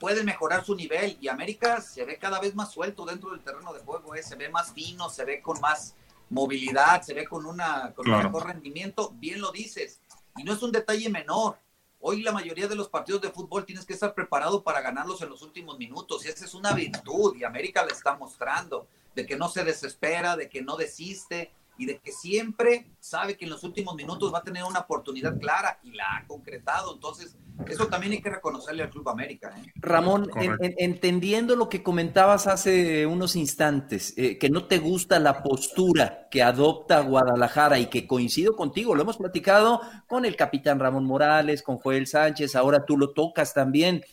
puede 0.01 0.25
mejorar 0.25 0.65
su 0.65 0.75
nivel. 0.75 1.17
Y 1.21 1.29
América 1.29 1.79
se 1.79 2.03
ve 2.03 2.17
cada 2.17 2.41
vez 2.41 2.55
más 2.55 2.73
suelto 2.73 3.05
dentro 3.05 3.31
del 3.31 3.39
terreno 3.39 3.71
de 3.71 3.79
juego, 3.79 4.15
¿eh? 4.15 4.21
se 4.21 4.35
ve 4.35 4.49
más 4.49 4.73
fino, 4.73 5.09
se 5.09 5.23
ve 5.23 5.41
con 5.41 5.61
más 5.61 5.95
movilidad, 6.33 7.01
se 7.01 7.13
ve 7.13 7.25
con, 7.25 7.45
una, 7.45 7.93
con 7.93 8.05
claro. 8.05 8.19
un 8.19 8.33
mejor 8.33 8.47
rendimiento, 8.47 9.13
bien 9.15 9.39
lo 9.39 9.51
dices. 9.51 10.01
Y 10.35 10.43
no 10.43 10.53
es 10.53 10.63
un 10.63 10.71
detalle 10.71 11.09
menor. 11.09 11.57
Hoy 11.99 12.21
la 12.21 12.33
mayoría 12.33 12.67
de 12.67 12.75
los 12.75 12.89
partidos 12.89 13.21
de 13.21 13.29
fútbol 13.29 13.65
tienes 13.65 13.85
que 13.85 13.93
estar 13.93 14.13
preparado 14.13 14.63
para 14.63 14.81
ganarlos 14.81 15.21
en 15.21 15.29
los 15.29 15.41
últimos 15.41 15.77
minutos 15.77 16.25
y 16.25 16.27
esa 16.27 16.43
es 16.43 16.53
una 16.53 16.73
virtud 16.73 17.35
y 17.37 17.45
América 17.45 17.85
le 17.85 17.93
está 17.93 18.17
mostrando 18.17 18.87
de 19.15 19.25
que 19.25 19.37
no 19.37 19.47
se 19.47 19.63
desespera, 19.63 20.35
de 20.35 20.49
que 20.49 20.61
no 20.61 20.75
desiste 20.75 21.53
y 21.77 21.85
de 21.85 21.99
que 21.99 22.11
siempre 22.11 22.91
sabe 22.99 23.37
que 23.37 23.45
en 23.45 23.51
los 23.51 23.63
últimos 23.63 23.95
minutos 23.95 24.33
va 24.33 24.39
a 24.39 24.43
tener 24.43 24.63
una 24.63 24.79
oportunidad 24.79 25.39
clara 25.39 25.79
y 25.81 25.91
la 25.91 26.17
ha 26.17 26.27
concretado. 26.27 26.93
Entonces, 26.93 27.37
eso 27.67 27.87
también 27.87 28.13
hay 28.13 28.21
que 28.21 28.29
reconocerle 28.29 28.83
al 28.83 28.89
Club 28.89 29.07
América. 29.09 29.53
¿eh? 29.57 29.71
Ramón, 29.75 30.29
en, 30.35 30.53
en, 30.59 30.73
entendiendo 30.77 31.55
lo 31.55 31.69
que 31.69 31.83
comentabas 31.83 32.47
hace 32.47 33.05
unos 33.05 33.35
instantes, 33.35 34.13
eh, 34.17 34.37
que 34.37 34.49
no 34.49 34.65
te 34.65 34.79
gusta 34.79 35.19
la 35.19 35.43
postura 35.43 36.27
que 36.29 36.41
adopta 36.43 36.99
Guadalajara 37.01 37.79
y 37.79 37.87
que 37.87 38.07
coincido 38.07 38.55
contigo, 38.55 38.95
lo 38.95 39.03
hemos 39.03 39.17
platicado 39.17 39.81
con 40.07 40.25
el 40.25 40.35
capitán 40.35 40.79
Ramón 40.79 41.05
Morales, 41.05 41.61
con 41.61 41.77
Joel 41.77 42.07
Sánchez, 42.07 42.55
ahora 42.55 42.85
tú 42.85 42.97
lo 42.97 43.11
tocas 43.11 43.53
también. 43.53 44.03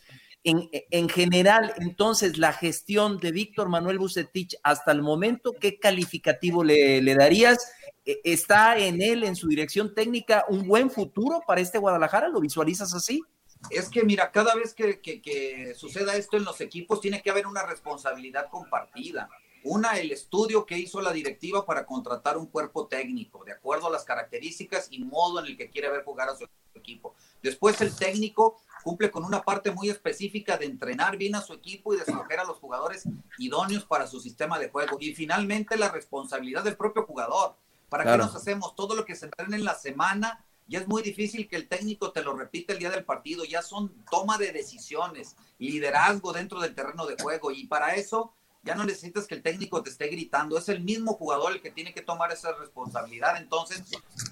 En, 0.42 0.70
en, 0.72 1.08
general, 1.10 1.74
entonces, 1.76 2.38
la 2.38 2.54
gestión 2.54 3.18
de 3.18 3.30
Víctor 3.30 3.68
Manuel 3.68 3.98
Bucetich 3.98 4.56
hasta 4.62 4.90
el 4.90 5.02
momento, 5.02 5.54
¿qué 5.60 5.78
calificativo 5.78 6.64
le, 6.64 7.02
darías? 7.14 7.58
¿Está 8.06 8.78
en 8.78 9.02
él, 9.02 9.22
en 9.24 9.36
su 9.36 9.48
dirección 9.48 9.94
técnica, 9.94 10.46
un 10.48 10.66
buen 10.66 10.90
futuro 10.90 11.42
para 11.46 11.60
este 11.60 11.76
Guadalajara? 11.76 12.28
¿Lo 12.28 12.40
visualizas 12.40 12.94
así? 12.94 13.20
Es 13.68 13.90
que, 13.90 14.02
mira, 14.02 14.32
cada 14.32 14.54
vez 14.54 14.72
que, 14.72 15.00
que 15.00 15.74
suceda 15.76 16.16
esto 16.16 16.38
en 16.38 16.44
los 16.44 16.62
equipos, 16.62 17.02
tiene 17.02 17.20
que 17.20 17.30
haber 17.30 17.46
una 17.46 17.66
responsabilidad 17.66 18.48
compartida. 18.50 19.28
Una, 19.62 19.98
el 19.98 20.10
estudio 20.10 20.64
que 20.64 20.78
hizo 20.78 21.02
la 21.02 21.12
directiva 21.12 21.66
para 21.66 21.84
contratar 21.84 22.38
un 22.38 22.46
cuerpo 22.46 22.86
técnico, 22.86 23.44
de 23.44 23.52
acuerdo 23.52 23.88
a 23.88 23.90
las 23.90 24.04
características 24.04 24.88
y 24.90 25.04
modo 25.04 25.40
en 25.40 25.46
el 25.46 25.56
que 25.58 25.68
quiere 25.68 25.90
ver 25.90 26.02
jugar 26.02 26.30
a 26.30 26.36
su 26.36 26.46
equipo. 26.74 27.14
Después, 27.42 27.78
el 27.82 27.94
técnico 27.94 28.58
cumple 28.82 29.10
con 29.10 29.24
una 29.24 29.42
parte 29.42 29.70
muy 29.70 29.90
específica 29.90 30.56
de 30.56 30.66
entrenar 30.66 31.16
bien 31.16 31.34
a 31.34 31.40
su 31.40 31.52
equipo 31.52 31.92
y 31.92 31.96
de 31.96 32.02
escoger 32.02 32.40
a 32.40 32.44
los 32.44 32.58
jugadores 32.58 33.04
idóneos 33.38 33.84
para 33.84 34.06
su 34.06 34.20
sistema 34.20 34.58
de 34.58 34.68
juego. 34.68 34.98
Y 35.00 35.14
finalmente 35.14 35.76
la 35.76 35.88
responsabilidad 35.88 36.64
del 36.64 36.76
propio 36.76 37.04
jugador. 37.04 37.56
¿Para 37.88 38.04
qué 38.04 38.16
nos 38.16 38.34
hacemos? 38.36 38.76
Todo 38.76 38.94
lo 38.94 39.04
que 39.04 39.16
se 39.16 39.26
entrena 39.26 39.56
en 39.56 39.64
la 39.64 39.74
semana, 39.74 40.44
ya 40.68 40.78
es 40.78 40.86
muy 40.86 41.02
difícil 41.02 41.48
que 41.48 41.56
el 41.56 41.66
técnico 41.66 42.12
te 42.12 42.22
lo 42.22 42.36
repita 42.36 42.72
el 42.72 42.78
día 42.78 42.90
del 42.90 43.04
partido, 43.04 43.44
ya 43.44 43.62
son 43.62 43.92
toma 44.08 44.38
de 44.38 44.52
decisiones, 44.52 45.36
liderazgo 45.58 46.32
dentro 46.32 46.60
del 46.60 46.74
terreno 46.76 47.06
de 47.06 47.20
juego 47.20 47.50
y 47.50 47.66
para 47.66 47.96
eso 47.96 48.32
ya 48.62 48.74
no 48.74 48.84
necesitas 48.84 49.26
que 49.26 49.34
el 49.34 49.42
técnico 49.42 49.82
te 49.82 49.90
esté 49.90 50.08
gritando, 50.08 50.58
es 50.58 50.68
el 50.68 50.80
mismo 50.80 51.14
jugador 51.14 51.52
el 51.52 51.62
que 51.62 51.70
tiene 51.70 51.94
que 51.94 52.02
tomar 52.02 52.30
esa 52.30 52.52
responsabilidad. 52.52 53.38
Entonces, 53.38 53.82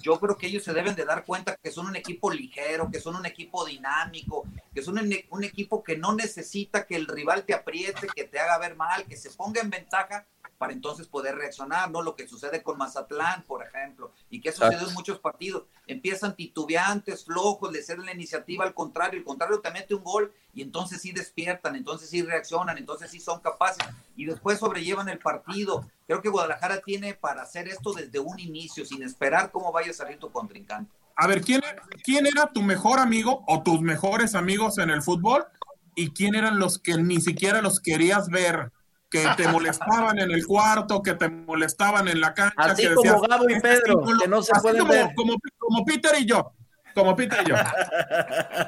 yo 0.02 0.20
creo 0.20 0.36
que 0.36 0.48
ellos 0.48 0.64
se 0.64 0.74
deben 0.74 0.94
de 0.94 1.04
dar 1.04 1.24
cuenta 1.24 1.56
que 1.56 1.70
son 1.70 1.86
un 1.86 1.96
equipo 1.96 2.30
ligero, 2.30 2.90
que 2.90 3.00
son 3.00 3.16
un 3.16 3.26
equipo 3.26 3.64
dinámico, 3.64 4.44
que 4.74 4.82
son 4.82 4.98
un, 4.98 5.14
un 5.30 5.44
equipo 5.44 5.82
que 5.82 5.96
no 5.96 6.14
necesita 6.14 6.86
que 6.86 6.96
el 6.96 7.06
rival 7.06 7.44
te 7.44 7.54
apriete, 7.54 8.06
que 8.14 8.24
te 8.24 8.38
haga 8.38 8.58
ver 8.58 8.76
mal, 8.76 9.06
que 9.06 9.16
se 9.16 9.30
ponga 9.30 9.60
en 9.60 9.70
ventaja 9.70 10.26
para 10.58 10.72
entonces 10.72 11.06
poder 11.06 11.36
reaccionar, 11.36 11.90
¿no? 11.90 12.02
Lo 12.02 12.16
que 12.16 12.28
sucede 12.28 12.62
con 12.62 12.76
Mazatlán, 12.76 13.44
por 13.44 13.64
ejemplo, 13.64 14.12
y 14.28 14.40
que 14.40 14.50
ha 14.50 14.52
sucedido 14.52 14.88
en 14.88 14.94
muchos 14.94 15.20
partidos. 15.20 15.64
Empiezan 15.86 16.34
titubeantes, 16.34 17.24
flojos, 17.24 17.72
le 17.72 17.82
ceden 17.82 18.06
la 18.06 18.12
iniciativa 18.12 18.64
al 18.64 18.74
contrario, 18.74 19.18
el 19.18 19.24
contrario 19.24 19.60
te 19.60 19.70
mete 19.70 19.94
un 19.94 20.02
gol 20.02 20.34
y 20.58 20.62
entonces 20.62 21.00
sí 21.00 21.12
despiertan, 21.12 21.76
entonces 21.76 22.10
sí 22.10 22.20
reaccionan, 22.20 22.78
entonces 22.78 23.08
sí 23.12 23.20
son 23.20 23.38
capaces 23.38 23.78
y 24.16 24.24
después 24.24 24.58
sobrellevan 24.58 25.08
el 25.08 25.20
partido. 25.20 25.88
Creo 26.04 26.20
que 26.20 26.28
Guadalajara 26.28 26.80
tiene 26.80 27.14
para 27.14 27.42
hacer 27.42 27.68
esto 27.68 27.92
desde 27.92 28.18
un 28.18 28.40
inicio, 28.40 28.84
sin 28.84 29.04
esperar 29.04 29.52
cómo 29.52 29.70
vaya 29.70 29.92
a 29.92 29.94
salir 29.94 30.18
tu 30.18 30.32
contrincante. 30.32 30.90
A 31.14 31.28
ver, 31.28 31.42
¿quién, 31.42 31.60
¿quién 32.02 32.26
era 32.26 32.50
tu 32.52 32.62
mejor 32.62 32.98
amigo 32.98 33.44
o 33.46 33.62
tus 33.62 33.80
mejores 33.82 34.34
amigos 34.34 34.78
en 34.78 34.90
el 34.90 35.00
fútbol? 35.00 35.46
¿Y 35.94 36.10
quién 36.10 36.34
eran 36.34 36.58
los 36.58 36.80
que 36.80 36.96
ni 36.96 37.20
siquiera 37.20 37.62
los 37.62 37.78
querías 37.78 38.28
ver? 38.28 38.72
que 39.10 39.24
te 39.36 39.46
molestaban 39.52 40.18
en 40.18 40.32
el 40.32 40.44
cuarto, 40.44 41.02
que 41.02 41.14
te 41.14 41.28
molestaban 41.28 42.08
en 42.08 42.20
la 42.20 42.34
cancha. 42.34 42.54
Así 42.56 42.82
que 42.82 42.94
como 42.94 43.20
Gabo 43.20 43.48
y 43.48 43.60
Pedro, 43.60 44.02
que 44.20 44.28
no 44.28 44.42
se 44.42 44.52
pueden 44.60 44.80
como, 44.80 44.92
ver. 44.92 45.14
Como, 45.14 45.36
como, 45.56 45.84
Peter 45.84 46.12
y 46.18 46.26
yo, 46.26 46.52
como 46.98 47.16
Peter 47.16 47.38
y 47.44 47.50
yo. 47.50 47.54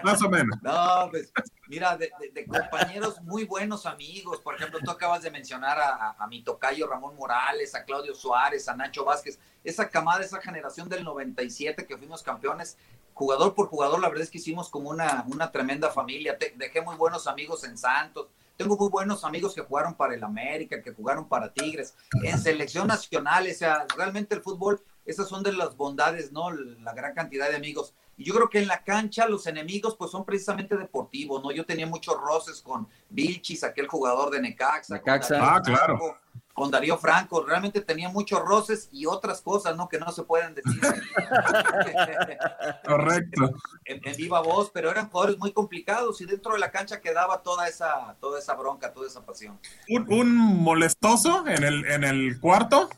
Más 0.02 0.22
o 0.22 0.28
menos. 0.28 0.56
No, 0.62 1.08
pues 1.10 1.32
mira, 1.68 1.96
de, 1.96 2.10
compañeros 2.46 3.20
muy 3.22 3.44
buenos 3.44 3.86
amigos. 3.86 4.40
Por 4.40 4.54
ejemplo, 4.54 4.78
tú 4.82 4.90
acabas 4.90 5.22
de 5.22 5.30
mencionar 5.30 5.78
a, 5.78 5.88
a, 5.94 6.16
a, 6.18 6.26
mi 6.26 6.42
tocayo 6.42 6.86
Ramón 6.86 7.16
Morales, 7.16 7.74
a 7.74 7.84
Claudio 7.84 8.14
Suárez, 8.14 8.68
a 8.68 8.76
Nacho 8.76 9.04
Vázquez. 9.04 9.38
Esa 9.64 9.88
camada, 9.88 10.20
esa 10.20 10.40
generación 10.40 10.88
del 10.88 11.04
97 11.04 11.86
que 11.86 11.98
fuimos 11.98 12.22
campeones, 12.22 12.78
jugador 13.12 13.54
por 13.54 13.68
jugador, 13.68 14.00
la 14.00 14.08
verdad 14.08 14.24
es 14.24 14.30
que 14.30 14.38
hicimos 14.38 14.68
como 14.68 14.90
una, 14.90 15.24
una 15.28 15.50
tremenda 15.50 15.90
familia. 15.90 16.38
Dejé 16.56 16.80
muy 16.80 16.96
buenos 16.96 17.26
amigos 17.26 17.64
en 17.64 17.76
Santos 17.76 18.28
tengo 18.60 18.76
muy 18.76 18.90
buenos 18.90 19.24
amigos 19.24 19.54
que 19.54 19.62
jugaron 19.62 19.94
para 19.94 20.14
el 20.14 20.22
América, 20.22 20.82
que 20.82 20.92
jugaron 20.92 21.26
para 21.26 21.50
Tigres, 21.50 21.94
en 22.22 22.38
selección 22.38 22.88
nacional, 22.88 23.48
o 23.50 23.54
sea, 23.54 23.86
realmente 23.96 24.34
el 24.34 24.42
fútbol, 24.42 24.82
esas 25.04 25.28
son 25.28 25.42
de 25.42 25.52
las 25.52 25.76
bondades, 25.76 26.32
¿no? 26.32 26.50
La 26.50 26.92
gran 26.92 27.14
cantidad 27.14 27.48
de 27.48 27.56
amigos. 27.56 27.94
Y 28.20 28.24
yo 28.24 28.34
creo 28.34 28.50
que 28.50 28.58
en 28.58 28.68
la 28.68 28.84
cancha 28.84 29.26
los 29.26 29.46
enemigos 29.46 29.96
pues 29.96 30.10
son 30.10 30.26
precisamente 30.26 30.76
deportivos, 30.76 31.42
¿no? 31.42 31.52
Yo 31.52 31.64
tenía 31.64 31.86
muchos 31.86 32.20
roces 32.20 32.60
con 32.60 32.86
Vilchis, 33.08 33.64
aquel 33.64 33.88
jugador 33.88 34.30
de 34.30 34.42
Necaxa. 34.42 34.96
Necaxa. 34.96 35.38
Ah, 35.40 35.62
claro. 35.62 36.18
Con 36.52 36.70
Darío 36.70 36.98
Franco, 36.98 37.42
realmente 37.46 37.80
tenía 37.80 38.10
muchos 38.10 38.40
roces 38.40 38.90
y 38.92 39.06
otras 39.06 39.40
cosas, 39.40 39.74
¿no? 39.74 39.88
Que 39.88 39.98
no 39.98 40.12
se 40.12 40.24
pueden 40.24 40.54
decir. 40.54 40.82
Correcto. 42.84 43.54
En, 43.86 44.02
en, 44.04 44.16
viva 44.16 44.42
voz, 44.42 44.70
pero 44.70 44.90
eran 44.90 45.08
jugadores 45.08 45.38
muy 45.38 45.52
complicados 45.52 46.20
y 46.20 46.26
dentro 46.26 46.52
de 46.52 46.58
la 46.58 46.70
cancha 46.70 47.00
quedaba 47.00 47.42
toda 47.42 47.68
esa, 47.68 48.18
toda 48.20 48.38
esa 48.38 48.54
bronca, 48.54 48.92
toda 48.92 49.06
esa 49.06 49.24
pasión. 49.24 49.58
¿Un, 49.88 50.12
un 50.12 50.36
molestoso 50.36 51.46
en 51.46 51.62
el, 51.62 51.86
en 51.86 52.04
el 52.04 52.38
cuarto? 52.38 52.90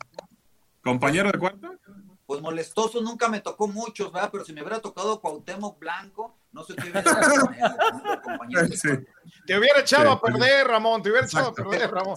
¿Compañero 0.83 1.31
de 1.31 1.39
cuarto? 1.39 1.79
pues 2.33 2.41
molestoso 2.41 3.03
nunca 3.03 3.29
me 3.29 3.41
tocó 3.41 3.69
muchos, 3.69 4.11
¿verdad? 4.11 4.31
Pero 4.33 4.43
si 4.43 4.55
me 4.55 4.63
hubiera 4.63 4.81
tocado 4.81 5.21
Cuauhtémoc 5.21 5.79
Blanco, 5.79 6.39
no 6.53 6.65
sé 6.65 6.75
qué 6.75 6.83
hubiera 6.85 7.01
hecho 7.01 7.15
con 7.45 7.55
él, 7.55 7.61
compañero. 8.23 8.67
Sí. 8.69 8.89
Te 9.47 9.59
hubiera 9.59 9.81
echado 9.81 10.05
sí, 10.05 10.17
a 10.17 10.21
perder, 10.21 10.67
Ramón, 10.67 11.03
te 11.03 11.11
hubiera 11.11 11.27
echado 11.27 11.51
Exacto. 11.51 11.69
a 11.69 11.71
perder, 11.71 11.91
Ramón. 11.91 12.17